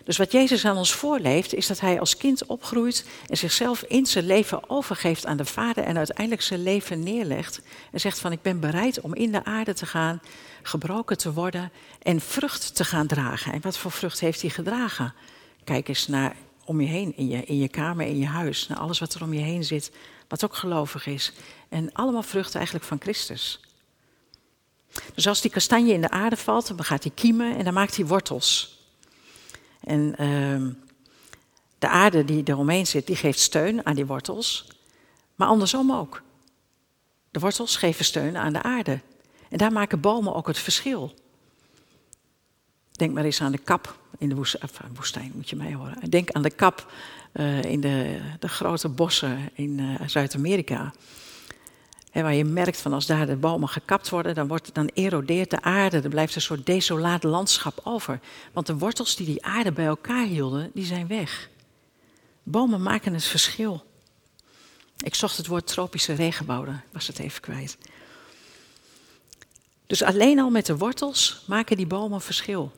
Dus 0.05 0.17
wat 0.17 0.33
Jezus 0.33 0.65
aan 0.65 0.77
ons 0.77 0.93
voorleeft, 0.93 1.55
is 1.55 1.67
dat 1.67 1.81
hij 1.81 2.01
als 2.01 2.17
kind 2.17 2.47
opgroeit 2.47 3.07
en 3.29 3.37
zichzelf 3.37 3.83
in 3.83 4.07
zijn 4.07 4.27
leven 4.27 4.71
overgeeft 4.71 5.27
aan 5.27 5.37
de 5.37 5.45
Vader 5.45 5.85
en 5.85 5.97
uiteindelijk 5.97 6.43
zijn 6.43 6.63
leven 6.63 7.03
neerlegt. 7.03 7.61
En 7.93 8.01
zegt 8.01 8.19
van 8.19 8.33
ik 8.33 8.43
ben 8.43 8.61
bereid 8.61 9.01
om 9.01 9.15
in 9.15 9.33
de 9.33 9.45
aarde 9.45 9.75
te 9.75 9.87
gaan, 9.87 10.21
gebroken 10.63 11.19
te 11.19 11.33
worden 11.33 11.73
en 12.03 12.21
vrucht 12.21 12.75
te 12.75 12.85
gaan 12.85 13.07
dragen. 13.07 13.53
En 13.53 13.61
wat 13.61 13.79
voor 13.79 13.91
vrucht 13.91 14.21
heeft 14.21 14.41
hij 14.41 14.51
gedragen? 14.51 15.15
Kijk 15.65 15.89
eens 15.89 16.07
naar 16.07 16.37
om 16.65 16.81
je 16.81 16.89
heen, 16.89 17.17
in 17.17 17.29
je, 17.29 17.45
in 17.45 17.59
je 17.59 17.69
kamer, 17.69 18.07
in 18.07 18.19
je 18.19 18.27
huis, 18.27 18.69
naar 18.69 18.79
alles 18.79 18.99
wat 18.99 19.15
er 19.15 19.23
om 19.23 19.33
je 19.33 19.41
heen 19.41 19.65
zit, 19.65 19.93
wat 20.29 20.45
ook 20.45 20.55
gelovig 20.55 21.07
is. 21.07 21.33
En 21.69 21.93
allemaal 21.93 22.23
vruchten 22.23 22.57
eigenlijk 22.57 22.87
van 22.87 23.01
Christus. 23.01 23.61
Dus 25.15 25.27
als 25.27 25.41
die 25.41 25.51
kastanje 25.51 25.93
in 25.93 26.01
de 26.01 26.11
aarde 26.11 26.37
valt, 26.37 26.67
dan 26.67 26.85
gaat 26.85 27.03
hij 27.03 27.13
kiemen 27.15 27.57
en 27.57 27.65
dan 27.65 27.75
maakt 27.75 27.97
hij 27.97 28.07
wortels. 28.07 28.81
En 29.85 30.15
uh, 30.21 30.75
de 31.79 31.89
aarde 31.89 32.25
die 32.25 32.43
eromheen 32.45 32.87
zit, 32.87 33.07
die 33.07 33.17
geeft 33.17 33.39
steun 33.39 33.87
aan 33.87 33.95
die 33.95 34.07
wortels. 34.07 34.67
Maar 35.35 35.49
andersom 35.49 35.93
ook. 35.93 36.23
De 37.31 37.41
wortels 37.41 37.77
geven 37.77 38.05
steun 38.05 38.37
aan 38.37 38.53
de 38.53 38.63
aarde. 38.63 39.01
En 39.49 39.59
daar 39.59 39.73
maken 39.73 40.01
bomen 40.01 40.35
ook 40.35 40.47
het 40.47 40.59
verschil. 40.59 41.15
Denk 42.93 43.13
maar 43.13 43.25
eens 43.25 43.41
aan 43.41 43.53
de 43.53 43.59
kap 43.59 43.99
in 44.19 44.29
de 44.29 44.35
woestijn, 44.35 44.71
woestijn 44.95 45.33
moet 45.35 45.51
je 45.51 45.57
mij 45.57 45.75
horen. 45.75 46.11
Denk 46.11 46.31
aan 46.31 46.43
de 46.43 46.51
kap 46.51 46.93
uh, 47.33 47.63
in 47.63 47.81
de, 47.81 48.21
de, 48.39 48.49
grote 48.49 48.89
bossen 48.89 49.51
in 49.55 49.79
uh, 49.79 50.01
Zuid-Amerika. 50.07 50.93
Waar 52.13 52.35
je 52.35 52.45
merkt 52.45 52.81
van 52.81 52.93
als 52.93 53.07
daar 53.07 53.27
de 53.27 53.37
bomen 53.37 53.69
gekapt 53.69 54.09
worden, 54.09 54.35
dan, 54.35 54.49
wordt, 54.49 54.75
dan 54.75 54.91
erodeert 54.95 55.51
de 55.51 55.63
aarde. 55.63 56.01
Er 56.01 56.09
blijft 56.09 56.35
een 56.35 56.41
soort 56.41 56.67
desolaat 56.67 57.23
landschap 57.23 57.81
over. 57.85 58.21
Want 58.53 58.67
de 58.67 58.79
wortels 58.79 59.17
die 59.17 59.27
die 59.27 59.45
aarde 59.45 59.73
bij 59.73 59.87
elkaar 59.87 60.25
hielden, 60.25 60.71
die 60.75 60.85
zijn 60.85 61.07
weg. 61.07 61.49
Bomen 62.43 62.83
maken 62.83 63.15
het 63.15 63.25
verschil. 63.25 63.85
Ik 64.97 65.15
zocht 65.15 65.37
het 65.37 65.47
woord 65.47 65.67
tropische 65.67 66.13
regenwouden, 66.13 66.85
was 66.93 67.07
het 67.07 67.19
even 67.19 67.41
kwijt. 67.41 67.79
Dus 69.87 70.03
alleen 70.03 70.39
al 70.39 70.51
met 70.51 70.67
de 70.67 70.77
wortels 70.77 71.43
maken 71.47 71.77
die 71.77 71.87
bomen 71.87 72.21
verschil. 72.21 72.73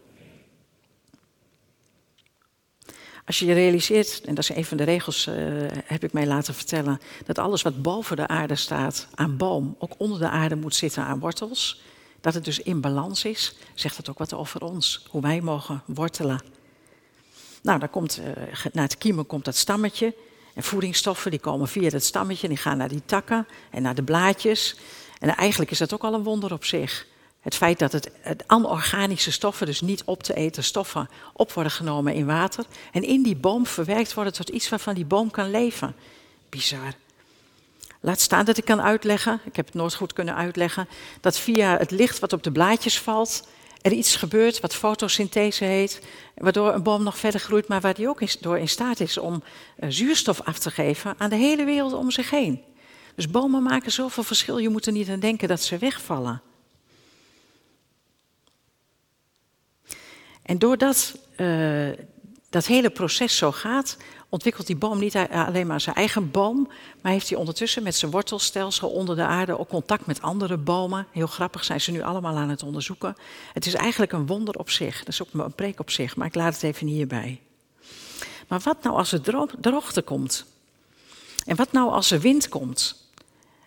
Als 3.27 3.39
je 3.39 3.47
je 3.47 3.55
realiseert, 3.55 4.21
en 4.25 4.35
dat 4.35 4.51
is 4.51 4.57
een 4.57 4.65
van 4.65 4.77
de 4.77 4.85
regels, 4.85 5.27
uh, 5.27 5.35
heb 5.85 6.05
ik 6.05 6.13
mij 6.13 6.27
laten 6.27 6.55
vertellen, 6.55 7.01
dat 7.27 7.39
alles 7.39 7.63
wat 7.63 7.83
boven 7.83 8.17
de 8.17 8.27
aarde 8.27 8.55
staat 8.55 9.07
aan 9.15 9.37
boom, 9.37 9.77
ook 9.79 9.95
onder 9.97 10.19
de 10.19 10.29
aarde 10.29 10.57
moet 10.57 10.75
zitten 10.75 11.05
aan 11.05 11.19
wortels, 11.19 11.83
dat 12.21 12.35
het 12.35 12.45
dus 12.45 12.59
in 12.59 12.81
balans 12.81 13.25
is, 13.25 13.57
zegt 13.75 13.97
dat 13.97 14.09
ook 14.09 14.19
wat 14.19 14.33
over 14.33 14.63
ons, 14.63 15.07
hoe 15.11 15.23
wij 15.23 15.41
mogen 15.41 15.83
wortelen. 15.87 16.43
Nou, 17.63 17.79
dan 17.79 17.91
komt, 17.91 18.21
uh, 18.21 18.65
na 18.73 18.83
het 18.83 18.99
kiemen 18.99 19.27
komt 19.27 19.45
dat 19.45 19.57
stammetje, 19.57 20.15
en 20.55 20.63
voedingsstoffen 20.63 21.31
die 21.31 21.41
komen 21.41 21.69
via 21.69 21.91
dat 21.91 22.03
stammetje, 22.03 22.49
die 22.49 22.57
gaan 22.57 22.77
naar 22.77 22.89
die 22.89 23.03
takken 23.07 23.47
en 23.71 23.83
naar 23.83 23.95
de 23.95 24.03
blaadjes. 24.03 24.77
En 25.19 25.37
eigenlijk 25.37 25.71
is 25.71 25.79
dat 25.79 25.95
ook 25.95 26.05
al 26.05 26.15
een 26.15 26.23
wonder 26.23 26.53
op 26.53 26.65
zich. 26.65 27.07
Het 27.45 27.55
feit 27.55 27.79
dat 27.79 27.93
het, 27.93 28.11
anorganische 28.47 29.33
stoffen, 29.33 29.67
dus 29.67 29.81
niet 29.81 30.03
op 30.05 30.23
te 30.23 30.35
eten 30.35 30.65
stoffen, 30.65 31.09
op 31.33 31.53
worden 31.53 31.73
genomen 31.73 32.15
in 32.15 32.27
water. 32.27 32.65
En 32.93 33.03
in 33.03 33.23
die 33.23 33.37
boom 33.37 33.67
verwerkt 33.67 34.15
worden 34.15 34.33
tot 34.33 34.49
iets 34.49 34.69
waarvan 34.69 34.95
die 34.95 35.05
boom 35.05 35.31
kan 35.31 35.51
leven. 35.51 35.95
Bizar. 36.49 36.93
Laat 38.01 38.21
staan 38.21 38.45
dat 38.45 38.57
ik 38.57 38.65
kan 38.65 38.83
uitleggen, 38.83 39.41
ik 39.45 39.57
heb 39.57 39.67
het 39.67 39.75
nooit 39.75 39.95
goed 39.95 40.13
kunnen 40.13 40.35
uitleggen, 40.35 40.89
dat 41.21 41.39
via 41.39 41.77
het 41.79 41.91
licht 41.91 42.19
wat 42.19 42.33
op 42.33 42.43
de 42.43 42.53
blaadjes 42.53 42.99
valt, 42.99 43.49
er 43.83 43.93
iets 43.93 44.17
gebeurt 44.17 44.61
wat 44.61 44.75
fotosynthese 44.75 45.65
heet, 45.65 46.01
waardoor 46.35 46.75
een 46.75 46.83
boom 46.83 47.03
nog 47.03 47.19
verder 47.19 47.41
groeit, 47.41 47.69
maar 47.69 47.81
waar 47.81 47.95
die 47.95 48.09
ook 48.09 48.43
door 48.43 48.59
in 48.59 48.69
staat 48.69 49.01
is 49.01 49.19
om 49.19 49.43
uh, 49.79 49.91
zuurstof 49.91 50.41
af 50.41 50.59
te 50.59 50.71
geven 50.71 51.15
aan 51.19 51.31
de 51.31 51.37
hele 51.37 51.65
wereld 51.65 51.93
om 51.93 52.11
zich 52.11 52.31
heen. 52.31 52.63
Dus 53.15 53.31
bomen 53.31 53.63
maken 53.63 53.93
zoveel 53.93 54.23
verschil, 54.23 54.59
je 54.59 54.69
moet 54.69 54.87
er 54.87 54.93
niet 54.93 55.09
aan 55.09 55.21
denken 55.21 55.49
dat 55.49 55.63
ze 55.63 55.79
wegvallen. 55.79 56.43
En 60.45 60.59
doordat 60.59 61.19
uh, 61.37 61.89
dat 62.51 62.67
hele 62.67 62.91
proces 62.91 63.37
zo 63.37 63.53
gaat, 63.53 63.97
ontwikkelt 64.29 64.67
die 64.67 64.77
boom 64.77 64.99
niet 64.99 65.17
alleen 65.17 65.67
maar 65.67 65.81
zijn 65.81 65.97
eigen 65.97 66.31
boom, 66.31 66.69
maar 67.01 67.13
heeft 67.13 67.29
hij 67.29 67.39
ondertussen 67.39 67.83
met 67.83 67.95
zijn 67.95 68.11
wortelstelsel 68.11 68.89
onder 68.91 69.17
de 69.17 69.23
aarde 69.23 69.59
ook 69.59 69.69
contact 69.69 70.07
met 70.07 70.23
andere 70.23 70.57
bomen. 70.57 71.07
Heel 71.11 71.27
grappig 71.27 71.65
zijn 71.65 71.81
ze 71.81 71.91
nu 71.91 72.03
allemaal 72.03 72.37
aan 72.37 72.49
het 72.49 72.63
onderzoeken. 72.63 73.17
Het 73.53 73.67
is 73.67 73.75
eigenlijk 73.75 74.13
een 74.13 74.27
wonder 74.27 74.55
op 74.59 74.71
zich. 74.71 74.99
Dat 74.99 75.09
is 75.09 75.23
ook 75.23 75.29
een 75.33 75.55
preek 75.55 75.81
op 75.81 75.91
zich, 75.91 76.17
maar 76.17 76.27
ik 76.27 76.35
laat 76.35 76.55
het 76.55 76.63
even 76.63 76.87
hierbij. 76.87 77.41
Maar 78.49 78.61
wat 78.61 78.83
nou 78.83 78.97
als 78.97 79.13
er 79.13 79.21
droogte 79.61 80.03
komt? 80.03 80.45
En 81.47 81.57
wat 81.57 81.73
nou 81.73 81.91
als 81.91 82.11
er 82.11 82.21
wind 82.21 82.49
komt? 82.49 83.09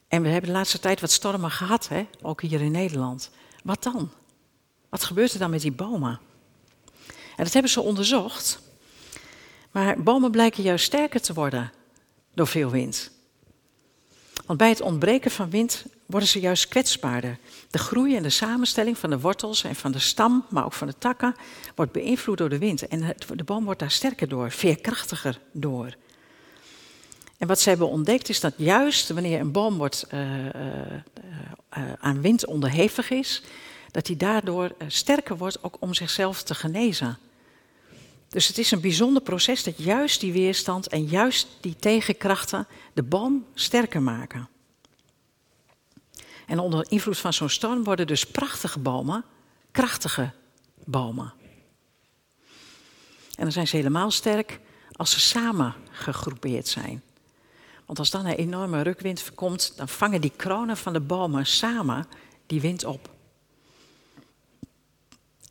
En 0.08 0.22
we 0.22 0.30
hebben 0.30 0.50
de 0.50 0.56
laatste 0.56 0.80
tijd 0.80 1.02
wat 1.02 1.12
stormen 1.12 1.52
gehad, 1.52 1.88
hè? 1.88 2.08
ook 2.22 2.42
hier 2.42 2.62
in 2.62 2.72
Nederland. 2.72 3.30
Wat 3.63 3.84
dan? 3.84 4.10
Wat 4.90 5.04
gebeurt 5.04 5.34
er 5.34 5.40
dan 5.40 5.50
met 5.50 5.62
die 5.62 5.72
bomen? 5.72 6.20
En 7.38 7.43
dat 7.43 7.54
hebben 7.54 7.71
ze 7.71 7.82
onderzocht. 7.82 8.60
Maar 9.71 10.04
bomen 10.04 10.32
blijken 10.32 10.63
juist 10.63 10.86
sterker 10.86 11.21
te 11.21 11.34
worden 11.34 11.71
door 12.34 12.47
veel 12.47 12.69
wind. 12.69 13.12
Want 14.45 14.60
bij 14.60 14.69
het 14.69 14.82
ontbreken 14.82 15.32
van 15.32 15.50
wind 15.50 15.86
worden 16.06 16.30
ze 16.30 16.39
juist 16.39 16.67
kwetsbaarder. 16.67 17.38
De 17.69 17.78
groei 17.78 18.15
en 18.15 18.23
de 18.23 18.30
samenstelling 18.30 18.97
van 18.97 19.10
de 19.10 19.19
wortels 19.19 19.63
en 19.63 19.76
van 19.76 19.91
de 19.91 20.00
stam, 20.00 20.45
maar 20.50 20.65
ook 20.65 20.73
van 20.73 20.88
de 20.88 20.97
takken, 20.97 21.36
wordt 21.76 21.91
beïnvloed 21.91 22.38
door 22.38 22.50
de 22.50 22.58
wind. 22.58 22.88
En 22.88 23.15
de 23.36 23.43
boom 23.43 23.65
wordt 23.65 23.80
daar 23.80 23.91
sterker 23.91 24.28
door, 24.28 24.52
veerkrachtiger 24.52 25.39
door. 25.52 25.95
En 27.38 27.47
wat 27.47 27.60
ze 27.60 27.69
hebben 27.69 27.89
ontdekt 27.89 28.30
is 28.30 28.39
dat 28.39 28.54
juist 28.58 29.10
wanneer 29.10 29.39
een 29.39 29.52
boom 29.52 29.78
wordt, 29.78 30.08
uh, 30.13 30.45
uh, 30.45 30.52
uh, 31.78 31.93
aan 32.00 32.21
wind 32.21 32.45
onderhevig 32.45 33.10
is, 33.10 33.43
dat 33.91 34.08
hij 34.08 34.15
daardoor 34.15 34.76
sterker 34.88 35.38
wordt 35.38 35.63
ook 35.63 35.78
om 35.80 35.93
zichzelf 35.93 36.43
te 36.43 36.56
genezen. 36.56 37.17
Dus 38.30 38.48
het 38.48 38.58
is 38.58 38.72
een 38.72 38.82
bijzonder 38.82 39.22
proces 39.22 39.63
dat 39.63 39.78
juist 39.78 40.20
die 40.20 40.32
weerstand 40.32 40.88
en 40.88 41.06
juist 41.06 41.48
die 41.62 41.76
tegenkrachten 41.76 42.68
de 42.94 43.04
boom 43.04 43.46
sterker 43.54 44.02
maken. 44.02 44.50
En 46.46 46.60
onder 46.60 46.86
invloed 46.90 47.18
van 47.18 47.34
zo'n 47.34 47.50
storm 47.50 47.84
worden 47.84 48.08
dus 48.08 48.26
prachtige 48.26 48.80
bomen, 48.80 49.26
krachtige 49.72 50.32
bomen. 50.86 51.34
En 53.36 53.44
dan 53.44 53.52
zijn 53.52 53.68
ze 53.68 53.76
helemaal 53.76 54.12
sterk 54.12 54.60
als 54.92 55.12
ze 55.12 55.20
samen 55.20 55.76
gegroepeerd 55.92 56.68
zijn. 56.68 57.02
Want 57.86 58.00
als 58.00 58.10
dan 58.10 58.26
een 58.26 58.36
enorme 58.36 58.82
rukwind 58.82 59.34
komt, 59.36 59.74
dan 59.76 59.88
vangen 59.88 60.22
die 60.22 60.34
kronen 60.36 60.78
van 60.78 60.94
de 60.94 61.00
bomen 61.00 61.46
samen 61.46 62.08
die 62.46 62.62
wind 62.62 62.84
op. 62.84 63.10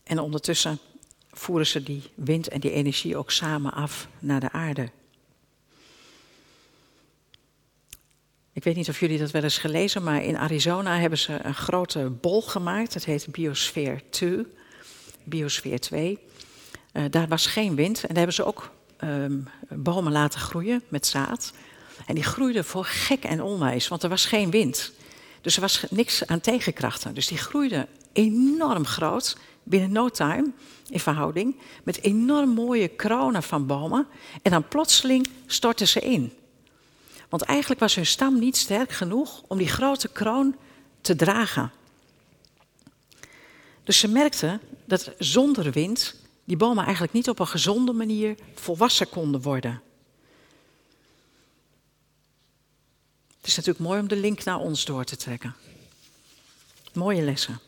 En 0.03 0.19
ondertussen 0.19 0.79
voeren 1.39 1.67
ze 1.67 1.83
die 1.83 2.03
wind 2.15 2.49
en 2.49 2.61
die 2.61 2.71
energie 2.71 3.17
ook 3.17 3.31
samen 3.31 3.73
af 3.73 4.09
naar 4.19 4.41
de 4.41 4.53
aarde. 4.53 4.91
Ik 8.53 8.65
weet 8.65 8.77
niet 8.77 8.89
of 8.89 9.01
jullie 9.01 9.19
dat 9.19 9.31
wel 9.31 9.43
eens 9.43 9.59
gelezen, 9.59 10.03
maar 10.03 10.25
in 10.25 10.37
Arizona 10.37 10.99
hebben 10.99 11.19
ze 11.19 11.39
een 11.43 11.55
grote 11.55 12.11
bol 12.11 12.43
gemaakt. 12.43 12.95
Het 12.95 13.05
heet 13.05 13.27
Biosphere 13.31 14.01
2. 14.11 14.47
Biosphere 15.25 15.79
2. 15.79 16.19
Uh, 16.93 17.05
daar 17.11 17.29
was 17.29 17.47
geen 17.47 17.75
wind 17.75 18.01
en 18.01 18.09
daar 18.09 18.17
hebben 18.17 18.35
ze 18.35 18.45
ook 18.45 18.71
um, 19.05 19.49
bomen 19.69 20.13
laten 20.13 20.41
groeien 20.41 20.83
met 20.89 21.07
zaad. 21.07 21.53
En 22.07 22.15
die 22.15 22.25
groeiden 22.25 22.65
voor 22.65 22.85
gek 22.85 23.25
en 23.25 23.43
onwijs, 23.43 23.89
want 23.89 24.03
er 24.03 24.09
was 24.09 24.27
geen 24.27 24.51
wind. 24.51 24.93
Dus 25.41 25.55
er 25.55 25.61
was 25.61 25.85
niks 25.91 26.27
aan 26.27 26.41
tegenkrachten. 26.41 27.15
Dus 27.15 27.27
die 27.27 27.39
groeiden 27.39 27.87
enorm 28.13 28.87
groot 28.87 29.37
binnen 29.69 29.93
no 29.93 30.09
time 30.09 30.53
in 30.89 31.01
verhouding, 31.01 31.57
met 31.85 32.03
enorm 32.03 32.51
mooie 32.51 32.89
kronen 32.89 33.43
van 33.43 33.67
bomen. 33.67 34.07
En 34.43 34.51
dan 34.51 34.69
plotseling 34.69 35.29
stortten 35.47 35.89
ze 35.89 36.01
in. 36.01 36.33
Want 37.29 37.43
eigenlijk 37.43 37.81
was 37.81 37.95
hun 37.95 38.07
stam 38.07 38.39
niet 38.39 38.57
sterk 38.57 38.93
genoeg 38.93 39.43
om 39.47 39.59
die 39.59 39.69
grote 39.69 40.09
kroon 40.09 40.57
te 41.01 41.17
dragen. 41.17 41.73
Dus 43.85 43.99
ze 43.99 44.09
merkten 44.09 44.61
dat 44.85 45.13
zonder 45.19 45.71
wind 45.73 46.15
die 46.45 46.57
bomen 46.57 46.85
eigenlijk 46.85 47.13
niet 47.13 47.29
op 47.29 47.39
een 47.39 47.47
gezonde 47.47 47.93
manier 47.93 48.37
volwassen 48.55 49.09
konden 49.09 49.43
worden. 49.43 49.83
Het 53.37 53.47
is 53.47 53.57
natuurlijk 53.57 53.85
mooi 53.85 54.01
om 54.01 54.09
de 54.09 54.17
link 54.17 54.45
naar 54.45 54.59
ons 54.59 54.85
door 54.85 55.05
te 55.05 55.17
trekken. 55.17 55.55
Mooie 56.93 57.23
lessen. 57.23 57.61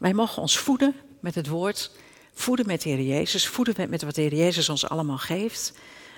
Wij 0.00 0.14
mogen 0.14 0.42
ons 0.42 0.58
voeden 0.58 0.94
met 1.20 1.34
het 1.34 1.48
woord 1.48 1.90
voeden 2.34 2.66
met 2.66 2.82
de 2.82 2.88
Heer 2.88 3.02
Jezus, 3.02 3.48
voeden 3.48 3.90
met, 3.90 4.02
wat 4.02 4.14
de 4.14 4.20
Heer 4.20 4.34
Jezus 4.34 4.68
ons 4.68 4.88
allemaal 4.88 5.18
geeft. 5.18 5.72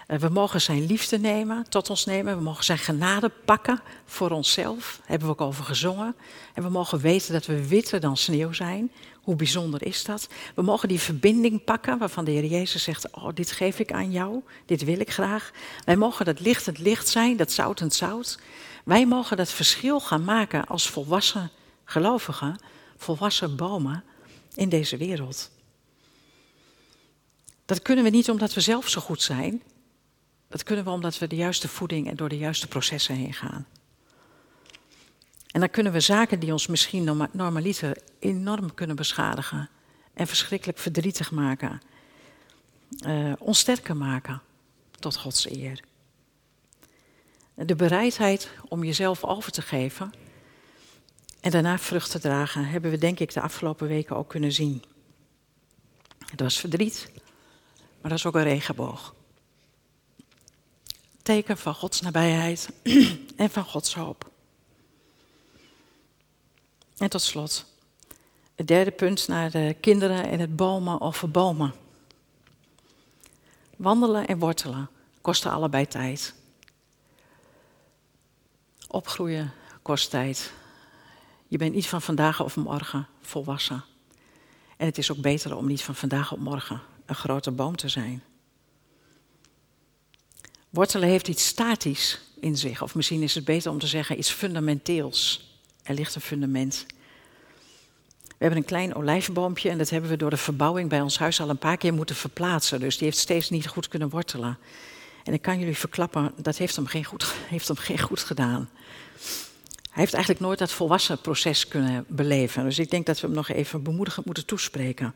Eh, 0.07 0.19
we 0.19 0.29
mogen 0.29 0.61
zijn 0.61 0.87
liefde 0.87 1.19
nemen, 1.19 1.69
tot 1.69 1.91
ons 1.91 2.05
nemen. 2.05 2.37
We 2.37 2.43
mogen 2.43 2.65
zijn 2.65 2.79
genade 2.79 3.29
pakken 3.45 3.81
voor 4.05 4.31
onszelf. 4.31 4.95
Daar 4.99 5.09
hebben 5.09 5.29
we 5.29 5.35
ook 5.35 5.41
over 5.41 5.65
gezongen. 5.65 6.17
En 6.55 6.63
we 6.63 6.69
mogen 6.69 7.01
weten 7.01 7.33
dat 7.33 7.47
we 7.47 7.69
witter 7.69 8.01
dan 8.01 8.17
sneeuw 8.17 8.53
zijn. 8.53 8.93
Hoe 9.23 9.37
bijzonder 9.37 9.87
is 9.87 10.05
dat? 10.05 10.29
We 10.55 10.63
mogen 10.63 10.89
die 10.89 11.01
verbinding 11.01 11.65
pakken 11.65 11.99
waarvan 11.99 12.25
de 12.25 12.31
Heer 12.31 12.45
Jezus 12.45 12.83
zegt: 12.83 13.11
Oh, 13.11 13.29
dit 13.35 13.53
geef 13.53 13.79
ik 13.79 13.93
aan 13.93 14.11
jou. 14.11 14.43
Dit 14.67 14.85
wil 14.85 15.01
ik 15.01 15.11
graag. 15.11 15.51
Wij 15.85 15.97
mogen 15.97 16.25
dat 16.25 16.41
licht 16.41 16.67
het 16.67 16.79
licht 16.79 17.09
zijn, 17.09 17.37
dat 17.37 17.53
zout 17.53 17.79
het 17.79 17.95
zout. 17.95 18.39
Wij 18.85 19.07
mogen 19.07 19.37
dat 19.37 19.51
verschil 19.51 20.01
gaan 20.01 20.25
maken 20.25 20.67
als 20.67 20.89
volwassen 20.89 21.51
gelovigen, 21.85 22.59
volwassen 23.03 23.57
bomen 23.57 24.05
in 24.55 24.69
deze 24.69 24.97
wereld. 24.97 25.51
Dat 27.65 27.83
kunnen 27.83 28.05
we 28.05 28.11
niet 28.11 28.31
omdat 28.31 28.55
we 28.55 28.61
zelf 28.61 28.89
zo 28.89 29.01
goed 29.01 29.23
zijn. 29.23 29.63
Dat 30.49 30.63
kunnen 30.63 30.85
we 30.85 30.91
omdat 30.91 31.19
we 31.19 31.27
de 31.27 31.37
juiste 31.37 31.69
voeding 31.69 32.09
en 32.09 32.17
door 32.17 32.29
de 32.29 32.39
juiste 32.39 32.69
processen 32.69 33.15
heen 33.15 33.35
gaan. 33.35 33.67
En 35.53 35.61
dan 35.61 35.71
kunnen 35.71 35.93
we 35.93 36.01
zaken 36.01 36.41
die 36.41 36.53
ons 36.53 36.67
misschien 36.67 37.29
normaliter 37.33 37.97
enorm 38.19 38.75
kunnen 38.75 38.97
beschadigen 38.97 39.71
en 40.15 40.27
verschrikkelijk 40.27 40.79
verdrietig 40.79 41.31
maken, 41.31 41.81
uh, 43.07 43.33
ons 43.39 43.59
sterker 43.59 43.97
maken 43.97 44.43
tot 44.99 45.17
Gods 45.17 45.51
eer. 45.51 45.81
De 47.55 47.77
bereidheid 47.77 48.51
om 48.69 48.85
jezelf 48.85 49.25
over 49.25 49.53
te 49.53 49.63
geven 49.63 50.13
en 51.43 51.51
daarna 51.51 51.79
vrucht 51.79 52.11
te 52.11 52.19
dragen, 52.19 52.69
hebben 52.69 52.91
we 52.91 52.99
denk 52.99 53.19
ik 53.19 53.33
de 53.33 53.41
afgelopen 53.41 53.89
weken 53.89 54.17
ook 54.17 54.29
kunnen 54.29 54.53
zien. 54.53 54.83
Het 56.19 56.41
was 56.41 56.61
verdriet, 56.61 57.11
maar 58.01 58.11
dat 58.11 58.19
is 58.19 58.27
ook 58.27 58.35
een 58.35 58.43
regenboog. 58.43 59.15
Teken 61.23 61.59
van 61.59 61.75
Gods 61.75 62.01
nabijheid 62.01 62.69
en 63.37 63.51
van 63.51 63.65
Gods 63.65 63.95
hoop. 63.95 64.31
En 66.97 67.11
tot 67.11 67.23
slot, 67.23 67.67
het 68.55 68.67
derde 68.67 68.91
punt 68.91 69.29
naar 69.29 69.51
de 69.51 69.77
kinderen 69.81 70.25
en 70.29 70.41
het 70.41 70.57
bomen 70.57 71.01
of 71.01 71.17
verbomen. 71.17 71.75
Wandelen 73.77 74.27
en 74.27 74.39
wortelen 74.39 74.91
kosten 75.21 75.51
allebei 75.51 75.87
tijd. 75.87 76.35
Opgroeien 78.89 79.53
kost 79.83 80.11
tijd. 80.11 80.53
Je 81.53 81.59
bent 81.59 81.75
niet 81.75 81.89
van 81.89 82.03
vandaag 82.03 82.41
of 82.41 82.57
morgen 82.57 83.07
volwassen. 83.21 83.85
En 84.77 84.87
het 84.87 84.99
is 84.99 85.11
ook 85.11 85.19
beter 85.19 85.57
om 85.57 85.67
niet 85.67 85.83
van 85.83 85.95
vandaag 85.95 86.33
op 86.33 86.39
morgen 86.39 86.81
een 87.07 87.15
grote 87.15 87.51
boom 87.51 87.77
te 87.77 87.89
zijn. 87.89 88.23
Wortelen 90.71 91.09
heeft 91.09 91.29
iets 91.29 91.47
statisch 91.47 92.21
in 92.41 92.57
zich, 92.57 92.83
of 92.83 92.95
misschien 92.95 93.23
is 93.23 93.35
het 93.35 93.45
beter 93.45 93.71
om 93.71 93.79
te 93.79 93.87
zeggen 93.87 94.19
iets 94.19 94.31
fundamenteels. 94.31 95.51
Er 95.83 95.95
ligt 95.95 96.15
een 96.15 96.21
fundament. 96.21 96.87
We 98.27 98.35
hebben 98.39 98.59
een 98.59 98.65
klein 98.65 98.95
olijfboompje 98.95 99.71
en 99.71 99.79
dat 99.79 99.91
hebben 99.91 100.11
we 100.11 100.17
door 100.17 100.31
de 100.31 100.37
verbouwing 100.37 100.89
bij 100.89 101.01
ons 101.01 101.19
huis 101.19 101.41
al 101.41 101.51
een 101.51 101.59
paar 101.59 101.77
keer 101.77 101.95
moeten 101.95 102.17
verplaatsen. 102.17 102.81
Dus 102.81 102.97
die 102.97 103.07
heeft 103.07 103.19
steeds 103.19 103.51
niet 103.51 103.69
goed 103.69 103.89
kunnen 103.89 104.09
wortelen. 104.09 104.59
En 105.25 105.33
ik 105.33 105.43
kan 105.43 105.59
jullie 105.59 105.77
verklappen, 105.77 106.33
dat 106.37 106.57
heeft 106.57 106.77
hem 106.77 106.87
geen 106.87 107.05
goed, 107.05 107.35
heeft 107.55 107.69
hem 107.69 107.77
geen 107.77 108.01
goed 108.01 108.21
gedaan. 108.21 108.69
Hij 109.93 110.03
heeft 110.03 110.15
eigenlijk 110.15 110.45
nooit 110.45 110.59
dat 110.59 110.73
volwassen 110.73 111.21
proces 111.21 111.69
kunnen 111.69 112.05
beleven. 112.09 112.65
Dus 112.65 112.79
ik 112.79 112.91
denk 112.91 113.07
dat 113.07 113.21
we 113.21 113.27
hem 113.27 113.37
nog 113.37 113.49
even 113.49 113.83
bemoedigend 113.83 114.27
moeten 114.27 114.47
toespreken. 114.47 115.15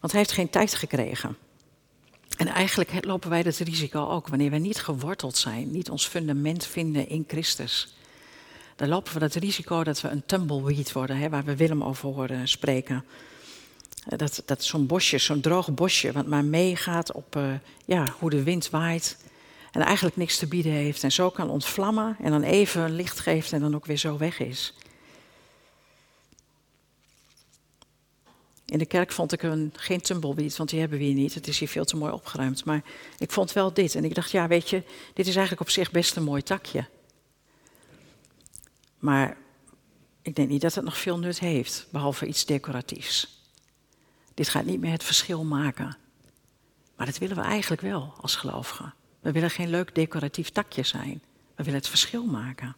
Want 0.00 0.12
hij 0.12 0.20
heeft 0.20 0.32
geen 0.32 0.50
tijd 0.50 0.74
gekregen. 0.74 1.36
En 2.36 2.46
eigenlijk 2.46 3.04
lopen 3.04 3.30
wij 3.30 3.40
het 3.40 3.58
risico 3.58 4.08
ook, 4.08 4.28
wanneer 4.28 4.50
wij 4.50 4.58
niet 4.58 4.80
geworteld 4.80 5.36
zijn, 5.36 5.70
niet 5.70 5.90
ons 5.90 6.06
fundament 6.06 6.66
vinden 6.66 7.08
in 7.08 7.24
Christus. 7.28 7.94
Dan 8.76 8.88
lopen 8.88 9.14
we 9.14 9.20
het 9.20 9.34
risico 9.34 9.84
dat 9.84 10.00
we 10.00 10.08
een 10.08 10.26
tumbleweed 10.26 10.92
worden, 10.92 11.16
hè, 11.16 11.28
waar 11.28 11.44
we 11.44 11.56
Willem 11.56 11.84
over 11.84 12.08
horen 12.08 12.48
spreken. 12.48 13.04
Eh, 14.06 14.18
dat, 14.18 14.42
dat 14.46 14.64
zo'n 14.64 14.86
bosje, 14.86 15.18
zo'n 15.18 15.40
droog 15.40 15.74
bosje, 15.74 16.12
wat 16.12 16.26
maar 16.26 16.44
meegaat 16.44 17.12
op 17.12 17.36
uh, 17.36 17.52
ja, 17.84 18.14
hoe 18.18 18.30
de 18.30 18.42
wind 18.42 18.70
waait. 18.70 19.16
En 19.74 19.80
eigenlijk 19.80 20.16
niks 20.16 20.38
te 20.38 20.46
bieden 20.46 20.72
heeft. 20.72 21.02
En 21.02 21.12
zo 21.12 21.30
kan 21.30 21.50
ontvlammen 21.50 22.16
en 22.20 22.30
dan 22.30 22.42
even 22.42 22.90
licht 22.90 23.20
geeft 23.20 23.52
en 23.52 23.60
dan 23.60 23.74
ook 23.74 23.86
weer 23.86 23.96
zo 23.96 24.18
weg 24.18 24.38
is. 24.38 24.74
In 28.64 28.78
de 28.78 28.86
kerk 28.86 29.12
vond 29.12 29.32
ik 29.32 29.42
een, 29.42 29.72
geen 29.76 30.00
tumbleweed, 30.00 30.56
want 30.56 30.70
die 30.70 30.80
hebben 30.80 30.98
we 30.98 31.04
hier 31.04 31.14
niet. 31.14 31.34
Het 31.34 31.48
is 31.48 31.58
hier 31.58 31.68
veel 31.68 31.84
te 31.84 31.96
mooi 31.96 32.12
opgeruimd. 32.12 32.64
Maar 32.64 32.82
ik 33.18 33.30
vond 33.30 33.52
wel 33.52 33.72
dit. 33.72 33.94
En 33.94 34.04
ik 34.04 34.14
dacht, 34.14 34.30
ja, 34.30 34.48
weet 34.48 34.70
je, 34.70 34.82
dit 35.14 35.26
is 35.26 35.36
eigenlijk 35.36 35.60
op 35.60 35.70
zich 35.70 35.90
best 35.90 36.16
een 36.16 36.22
mooi 36.22 36.42
takje. 36.42 36.86
Maar 38.98 39.36
ik 40.22 40.36
denk 40.36 40.48
niet 40.48 40.60
dat 40.60 40.74
het 40.74 40.84
nog 40.84 40.98
veel 40.98 41.18
nut 41.18 41.38
heeft, 41.38 41.86
behalve 41.90 42.26
iets 42.26 42.46
decoratiefs. 42.46 43.42
Dit 44.34 44.48
gaat 44.48 44.64
niet 44.64 44.80
meer 44.80 44.92
het 44.92 45.04
verschil 45.04 45.44
maken. 45.44 45.96
Maar 46.96 47.06
dat 47.06 47.18
willen 47.18 47.36
we 47.36 47.42
eigenlijk 47.42 47.82
wel 47.82 48.14
als 48.20 48.36
gelovigen. 48.36 48.94
We 49.24 49.32
willen 49.32 49.50
geen 49.50 49.70
leuk 49.70 49.94
decoratief 49.94 50.50
takje 50.50 50.82
zijn. 50.82 51.22
We 51.54 51.62
willen 51.62 51.78
het 51.78 51.88
verschil 51.88 52.24
maken. 52.24 52.76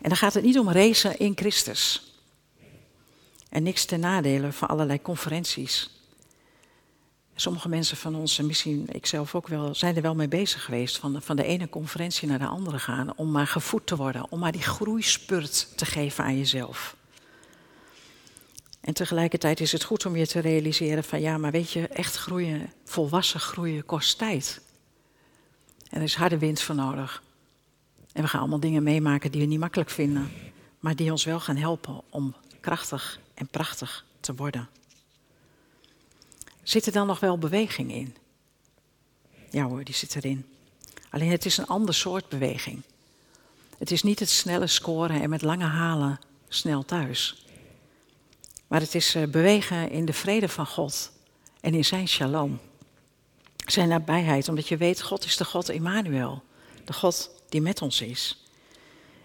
En 0.00 0.08
dan 0.08 0.16
gaat 0.16 0.34
het 0.34 0.44
niet 0.44 0.58
om 0.58 0.70
racen 0.70 1.18
in 1.18 1.32
Christus. 1.34 2.12
En 3.48 3.62
niks 3.62 3.84
ten 3.84 4.00
nadele 4.00 4.52
van 4.52 4.68
allerlei 4.68 5.02
conferenties. 5.02 5.90
Sommige 7.34 7.68
mensen 7.68 7.96
van 7.96 8.14
ons, 8.14 8.38
en 8.38 8.46
misschien 8.46 8.88
ikzelf 8.92 9.34
ook 9.34 9.48
wel, 9.48 9.74
zijn 9.74 9.96
er 9.96 10.02
wel 10.02 10.14
mee 10.14 10.28
bezig 10.28 10.64
geweest. 10.64 10.98
Van 10.98 11.12
de, 11.12 11.20
van 11.20 11.36
de 11.36 11.44
ene 11.44 11.68
conferentie 11.68 12.28
naar 12.28 12.38
de 12.38 12.46
andere 12.46 12.78
gaan. 12.78 13.16
Om 13.16 13.30
maar 13.30 13.46
gevoed 13.46 13.86
te 13.86 13.96
worden. 13.96 14.30
Om 14.30 14.38
maar 14.38 14.52
die 14.52 14.62
groeispurt 14.62 15.78
te 15.78 15.84
geven 15.84 16.24
aan 16.24 16.36
jezelf. 16.36 16.95
En 18.86 18.94
tegelijkertijd 18.94 19.60
is 19.60 19.72
het 19.72 19.84
goed 19.84 20.06
om 20.06 20.16
je 20.16 20.26
te 20.26 20.40
realiseren 20.40 21.04
van 21.04 21.20
ja, 21.20 21.38
maar 21.38 21.50
weet 21.50 21.70
je, 21.70 21.88
echt 21.88 22.16
groeien, 22.16 22.72
volwassen 22.84 23.40
groeien 23.40 23.84
kost 23.84 24.18
tijd. 24.18 24.60
En 25.90 25.98
er 25.98 26.02
is 26.02 26.14
harde 26.14 26.38
wind 26.38 26.60
voor 26.60 26.74
nodig. 26.74 27.22
En 28.12 28.22
we 28.22 28.28
gaan 28.28 28.40
allemaal 28.40 28.60
dingen 28.60 28.82
meemaken 28.82 29.30
die 29.30 29.40
we 29.40 29.46
niet 29.46 29.58
makkelijk 29.58 29.90
vinden, 29.90 30.30
maar 30.80 30.96
die 30.96 31.10
ons 31.10 31.24
wel 31.24 31.40
gaan 31.40 31.56
helpen 31.56 32.02
om 32.10 32.34
krachtig 32.60 33.20
en 33.34 33.46
prachtig 33.46 34.04
te 34.20 34.34
worden. 34.34 34.68
Zit 36.62 36.86
er 36.86 36.92
dan 36.92 37.06
nog 37.06 37.20
wel 37.20 37.38
beweging 37.38 37.92
in? 37.92 38.16
Ja 39.50 39.64
hoor, 39.64 39.84
die 39.84 39.94
zit 39.94 40.16
erin. 40.16 40.46
Alleen 41.10 41.30
het 41.30 41.44
is 41.44 41.56
een 41.56 41.66
ander 41.66 41.94
soort 41.94 42.28
beweging. 42.28 42.82
Het 43.78 43.90
is 43.90 44.02
niet 44.02 44.18
het 44.18 44.30
snelle 44.30 44.66
scoren 44.66 45.22
en 45.22 45.30
met 45.30 45.42
lange 45.42 45.64
halen 45.64 46.18
snel 46.48 46.84
thuis. 46.84 47.45
Maar 48.66 48.80
het 48.80 48.94
is 48.94 49.14
eh, 49.14 49.26
bewegen 49.26 49.90
in 49.90 50.04
de 50.04 50.12
vrede 50.12 50.48
van 50.48 50.66
God 50.66 51.12
en 51.60 51.74
in 51.74 51.84
zijn 51.84 52.08
shalom. 52.08 52.58
Zijn 53.66 53.88
nabijheid, 53.88 54.48
omdat 54.48 54.68
je 54.68 54.76
weet, 54.76 55.02
God 55.02 55.24
is 55.24 55.36
de 55.36 55.44
God 55.44 55.68
Emmanuel. 55.68 56.42
De 56.84 56.92
God 56.92 57.30
die 57.48 57.60
met 57.60 57.82
ons 57.82 58.00
is. 58.00 58.44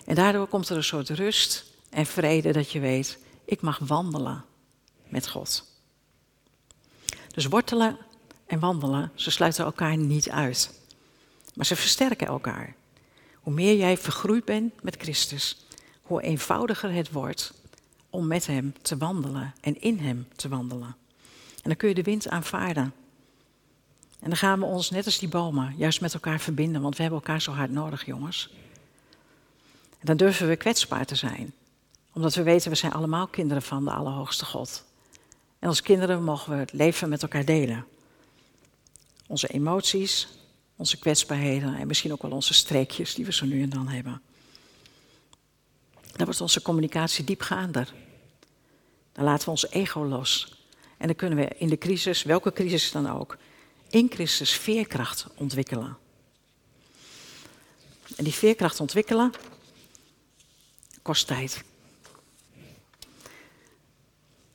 En 0.05 0.15
daardoor 0.15 0.47
komt 0.47 0.69
er 0.69 0.77
een 0.77 0.83
soort 0.83 1.09
rust 1.09 1.65
en 1.89 2.05
vrede 2.05 2.51
dat 2.51 2.71
je 2.71 2.79
weet, 2.79 3.17
ik 3.45 3.61
mag 3.61 3.77
wandelen 3.77 4.45
met 5.07 5.29
God. 5.29 5.69
Dus 7.27 7.45
wortelen 7.45 7.97
en 8.45 8.59
wandelen, 8.59 9.11
ze 9.15 9.31
sluiten 9.31 9.65
elkaar 9.65 9.97
niet 9.97 10.29
uit. 10.29 10.79
Maar 11.53 11.65
ze 11.65 11.75
versterken 11.75 12.27
elkaar. 12.27 12.75
Hoe 13.35 13.53
meer 13.53 13.75
jij 13.75 13.97
vergroeid 13.97 14.45
bent 14.45 14.83
met 14.83 14.95
Christus, 14.95 15.65
hoe 16.01 16.21
eenvoudiger 16.21 16.91
het 16.93 17.11
wordt 17.11 17.53
om 18.11 18.27
met 18.27 18.47
Hem 18.47 18.73
te 18.81 18.97
wandelen 18.97 19.53
en 19.61 19.81
in 19.81 19.99
Hem 19.99 20.27
te 20.35 20.49
wandelen. 20.49 20.95
En 21.55 21.69
dan 21.69 21.75
kun 21.75 21.89
je 21.89 21.95
de 21.95 22.03
wind 22.03 22.29
aanvaarden. 22.29 22.93
En 24.19 24.29
dan 24.29 24.37
gaan 24.37 24.59
we 24.59 24.65
ons, 24.65 24.89
net 24.89 25.05
als 25.05 25.19
die 25.19 25.29
bomen, 25.29 25.73
juist 25.77 26.01
met 26.01 26.13
elkaar 26.13 26.39
verbinden, 26.39 26.81
want 26.81 26.95
we 26.95 27.01
hebben 27.01 27.19
elkaar 27.19 27.41
zo 27.41 27.51
hard 27.51 27.71
nodig, 27.71 28.05
jongens. 28.05 28.49
En 29.89 30.05
dan 30.07 30.17
durven 30.17 30.47
we 30.47 30.55
kwetsbaar 30.55 31.05
te 31.05 31.15
zijn, 31.15 31.53
omdat 32.13 32.35
we 32.35 32.43
weten, 32.43 32.69
we 32.69 32.77
zijn 32.77 32.91
allemaal 32.91 33.27
kinderen 33.27 33.63
van 33.63 33.85
de 33.85 33.91
Allerhoogste 33.91 34.45
God. 34.45 34.85
En 35.59 35.67
als 35.67 35.81
kinderen 35.81 36.23
mogen 36.23 36.51
we 36.51 36.57
het 36.57 36.73
leven 36.73 37.09
met 37.09 37.21
elkaar 37.21 37.45
delen. 37.45 37.85
Onze 39.27 39.47
emoties, 39.47 40.27
onze 40.75 40.97
kwetsbaarheden 40.97 41.75
en 41.75 41.87
misschien 41.87 42.11
ook 42.11 42.21
wel 42.21 42.31
onze 42.31 42.53
streekjes 42.53 43.15
die 43.15 43.25
we 43.25 43.33
zo 43.33 43.45
nu 43.45 43.61
en 43.61 43.69
dan 43.69 43.87
hebben. 43.87 44.21
Dan 46.11 46.25
wordt 46.25 46.41
onze 46.41 46.61
communicatie 46.61 47.23
diepgaander. 47.23 47.93
Dan 49.11 49.23
laten 49.23 49.45
we 49.45 49.51
ons 49.51 49.69
ego 49.69 50.05
los. 50.05 50.59
En 50.97 51.07
dan 51.07 51.15
kunnen 51.15 51.37
we 51.37 51.47
in 51.47 51.69
de 51.69 51.77
crisis, 51.77 52.23
welke 52.23 52.53
crisis 52.53 52.91
dan 52.91 53.09
ook, 53.09 53.37
in 53.89 54.11
Christus 54.11 54.51
veerkracht 54.51 55.27
ontwikkelen. 55.35 55.97
En 58.15 58.23
die 58.23 58.33
veerkracht 58.33 58.79
ontwikkelen 58.79 59.31
kost 61.01 61.27
tijd. 61.27 61.63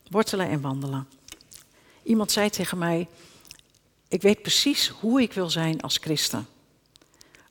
Wortelen 0.08 0.48
en 0.48 0.60
wandelen. 0.60 1.08
Iemand 2.02 2.32
zei 2.32 2.50
tegen 2.50 2.78
mij: 2.78 3.08
Ik 4.08 4.22
weet 4.22 4.42
precies 4.42 4.88
hoe 4.88 5.22
ik 5.22 5.32
wil 5.32 5.50
zijn 5.50 5.80
als 5.80 5.96
christen. 5.96 6.46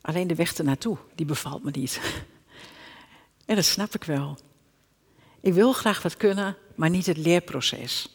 Alleen 0.00 0.26
de 0.26 0.34
weg 0.34 0.54
ernaartoe, 0.54 0.96
die 1.14 1.26
bevalt 1.26 1.62
me 1.62 1.70
niet. 1.70 2.00
en 3.46 3.54
dat 3.54 3.64
snap 3.64 3.94
ik 3.94 4.04
wel. 4.04 4.38
Ik 5.40 5.52
wil 5.52 5.72
graag 5.72 6.02
wat 6.02 6.16
kunnen, 6.16 6.56
maar 6.74 6.90
niet 6.90 7.06
het 7.06 7.16
leerproces. 7.16 8.08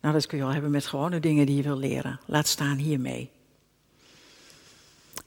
Nou, 0.00 0.14
dat 0.14 0.26
kun 0.26 0.38
je 0.38 0.44
al 0.44 0.52
hebben 0.52 0.70
met 0.70 0.86
gewone 0.86 1.20
dingen 1.20 1.46
die 1.46 1.56
je 1.56 1.62
wil 1.62 1.78
leren. 1.78 2.20
Laat 2.26 2.48
staan 2.48 2.76
hiermee. 2.76 3.30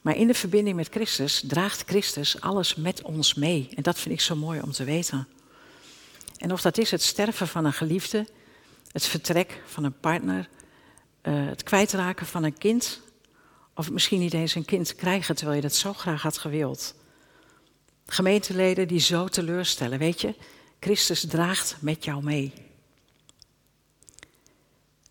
Maar 0.02 0.16
in 0.16 0.28
de 0.28 0.34
verbinding 0.34 0.76
met 0.76 0.90
Christus 0.90 1.44
draagt 1.48 1.84
Christus 1.86 2.42
alles 2.42 2.76
met 2.76 3.02
ons 3.02 3.34
mee. 3.34 3.70
En 3.76 3.84
dat 3.84 4.00
vind 4.00 4.14
ik 4.14 4.22
zo 4.22 4.36
mooi 4.36 4.62
om 4.62 4.72
te 4.72 4.84
weten. 4.84 5.28
En 6.38 6.52
of 6.52 6.62
dat 6.62 6.78
is 6.78 6.92
het 6.92 7.02
sterven 7.02 7.48
van 7.48 7.66
een 7.66 7.74
geliefde, 7.74 8.28
het 8.92 9.06
vertrek 9.06 9.62
van 9.66 9.84
een 9.84 10.00
partner, 10.00 10.50
uh, 11.24 11.46
het 11.46 11.64
kwijtraken 11.64 12.26
van 12.26 12.44
een 12.44 12.58
kind, 12.58 13.02
of 13.76 13.92
misschien 13.92 14.20
niet 14.20 14.34
eens 14.34 14.56
een 14.56 14.66
kind 14.66 14.96
krijgen 14.96 15.36
terwijl 15.36 15.56
je 15.56 15.64
dat 15.64 15.76
zo 15.76 15.94
graag 15.94 16.22
had 16.22 16.38
gewild. 16.38 16.96
Gemeenteleden 18.06 18.88
die 18.88 19.00
zo 19.00 19.28
teleurstellen, 19.28 20.00
weet 20.00 20.22
je, 20.22 20.36
Christus 20.80 21.26
draagt 21.28 21.76
met 21.80 22.04
jou 22.04 22.24
mee. 22.24 22.54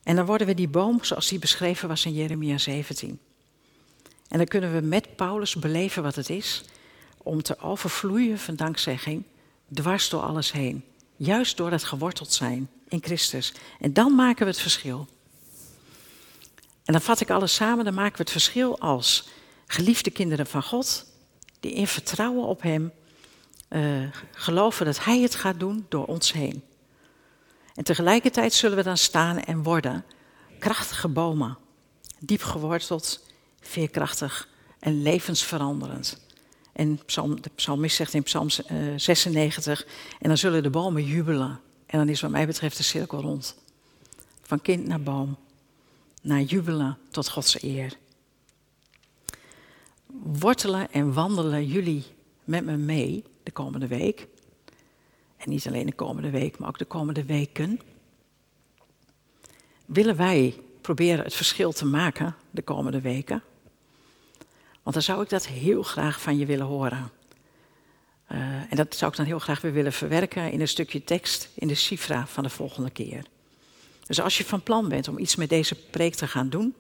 En 0.03 0.17
dan 0.17 0.27
worden 0.27 0.47
we 0.47 0.55
die 0.55 0.69
boom 0.69 1.05
zoals 1.05 1.29
die 1.29 1.39
beschreven 1.39 1.89
was 1.89 2.05
in 2.05 2.13
Jeremia 2.13 2.59
17. 2.59 3.19
En 4.29 4.39
dan 4.39 4.47
kunnen 4.47 4.73
we 4.73 4.81
met 4.81 5.17
Paulus 5.17 5.55
beleven 5.55 6.03
wat 6.03 6.15
het 6.15 6.31
is 6.31 6.65
om 7.17 7.43
te 7.43 7.59
overvloeien 7.59 8.39
van 8.39 8.57
dankzegging 8.57 9.23
dwars 9.75 10.09
door 10.09 10.23
alles 10.23 10.53
heen. 10.53 10.85
Juist 11.17 11.57
door 11.57 11.71
het 11.71 11.85
geworteld 11.85 12.33
zijn 12.33 12.71
in 12.89 13.03
Christus. 13.03 13.53
En 13.81 13.93
dan 13.93 14.15
maken 14.15 14.45
we 14.45 14.51
het 14.51 14.61
verschil. 14.61 15.09
En 16.85 16.93
dan 16.93 17.03
vat 17.03 17.21
ik 17.21 17.31
alles 17.31 17.55
samen, 17.55 17.85
dan 17.85 17.95
maken 17.95 18.17
we 18.17 18.23
het 18.23 18.31
verschil 18.31 18.79
als 18.79 19.29
geliefde 19.67 20.11
kinderen 20.11 20.47
van 20.47 20.63
God, 20.63 21.07
die 21.63 21.73
in 21.73 21.87
vertrouwen 21.87 22.47
op 22.47 22.63
Hem 22.63 22.93
uh, 23.69 24.11
geloven 24.31 24.87
dat 24.87 25.05
Hij 25.05 25.21
het 25.21 25.35
gaat 25.35 25.61
doen 25.61 25.87
door 25.89 26.07
ons 26.07 26.33
heen. 26.33 26.63
En 27.75 27.85
tegelijkertijd 27.85 28.53
zullen 28.53 28.77
we 28.77 28.83
dan 28.83 28.97
staan 28.97 29.39
en 29.39 29.63
worden 29.63 30.05
krachtige 30.59 31.09
bomen, 31.09 31.59
diep 32.19 32.43
geworteld, 32.43 33.27
veerkrachtig 33.61 34.49
en 34.79 35.03
levensveranderend. 35.03 36.21
En 36.73 37.01
psalm, 37.07 37.43
de 37.43 37.51
psalmist 37.55 37.97
zegt 37.97 38.15
in 38.15 38.23
Psalm 38.23 38.49
96, 38.97 39.85
eh, 39.85 39.91
en 40.19 40.29
dan 40.29 40.39
zullen 40.39 40.63
de 40.63 40.71
bomen 40.71 41.05
jubelen. 41.05 41.61
En 41.87 41.99
dan 41.99 42.09
is 42.09 42.21
wat 42.21 42.31
mij 42.31 42.47
betreft 42.47 42.77
de 42.77 42.83
cirkel 42.83 43.21
rond. 43.21 43.57
Van 44.43 44.63
kind 44.63 44.87
naar 44.87 45.03
boom, 45.03 45.37
naar 46.23 46.41
jubelen 46.41 46.99
tot 47.11 47.29
Gods 47.29 47.63
eer. 47.63 47.93
Wortelen 50.21 50.93
en 50.93 51.13
wandelen 51.13 51.67
jullie 51.67 52.05
met 52.45 52.65
me 52.65 52.77
mee 52.77 53.25
de 53.43 53.51
komende 53.51 53.87
week. 53.87 54.27
En 55.37 55.51
niet 55.51 55.67
alleen 55.67 55.87
de 55.87 55.93
komende 55.93 56.31
week, 56.31 56.59
maar 56.59 56.69
ook 56.69 56.79
de 56.79 56.85
komende 56.85 57.25
weken. 57.25 57.81
Willen 59.87 60.17
wij 60.17 60.55
proberen 60.81 61.25
het 61.25 61.35
verschil 61.35 61.73
te 61.73 61.87
maken 61.87 62.35
de 62.51 62.63
komende 62.63 63.01
weken? 63.01 63.43
Want 64.83 64.95
dan 64.95 65.03
zou 65.03 65.23
ik 65.23 65.29
dat 65.29 65.47
heel 65.47 65.83
graag 65.83 66.21
van 66.21 66.39
je 66.39 66.47
willen 66.47 66.67
horen. 66.67 67.11
Uh, 68.33 68.39
en 68.39 68.77
dat 68.77 68.95
zou 68.95 69.11
ik 69.11 69.17
dan 69.17 69.27
heel 69.27 69.39
graag 69.39 69.61
weer 69.61 69.73
willen 69.73 69.93
verwerken 69.93 70.53
in 70.53 70.61
een 70.61 70.69
stukje 70.69 71.05
tekst 71.05 71.49
in 71.55 71.69
de 71.69 71.75
cifra 71.75 72.27
van 72.27 72.43
de 72.43 72.51
volgende 72.51 72.91
keer. 72.91 73.25
Dus 74.07 74.21
als 74.21 74.39
je 74.39 74.45
van 74.45 74.63
plan 74.63 74.89
bent 74.89 75.09
om 75.09 75.19
iets 75.19 75.37
met 75.37 75.49
deze 75.49 75.75
preek 75.75 76.15
te 76.15 76.29
gaan 76.29 76.49
doen, 76.49 76.75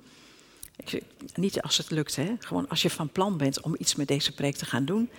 niet 1.35 1.63
als 1.63 1.77
het 1.77 1.91
lukt, 1.91 2.17
hè, 2.17 2.35
gewoon 2.39 2.69
als 2.69 2.83
je 2.83 2.91
van 2.91 3.11
plan 3.11 3.37
bent 3.37 3.61
om 3.61 3.75
iets 3.79 3.95
met 3.95 4.09
deze 4.09 4.35
preek 4.35 4.57
te 4.57 4.65
gaan 4.65 4.85
doen, 4.85 5.11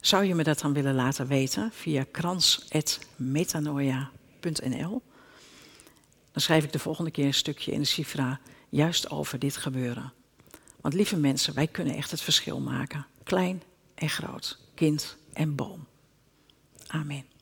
zou 0.00 0.24
je 0.24 0.34
me 0.34 0.42
dat 0.42 0.60
dan 0.60 0.72
willen 0.72 0.94
laten 0.94 1.26
weten 1.26 1.70
via 1.72 2.04
krans.metanoia.nl? 2.10 5.02
Dan 6.32 6.42
schrijf 6.42 6.64
ik 6.64 6.72
de 6.72 6.78
volgende 6.78 7.10
keer 7.10 7.26
een 7.26 7.34
stukje 7.34 7.72
in 7.72 7.80
de 7.80 7.86
cifra 7.86 8.40
juist 8.68 9.10
over 9.10 9.38
dit 9.38 9.56
gebeuren. 9.56 10.12
Want 10.80 10.94
lieve 10.94 11.16
mensen, 11.16 11.54
wij 11.54 11.66
kunnen 11.66 11.96
echt 11.96 12.10
het 12.10 12.20
verschil 12.20 12.60
maken. 12.60 13.06
Klein 13.22 13.62
en 13.94 14.08
groot, 14.08 14.58
kind 14.74 15.16
en 15.32 15.54
boom. 15.54 15.86
Amen. 16.86 17.35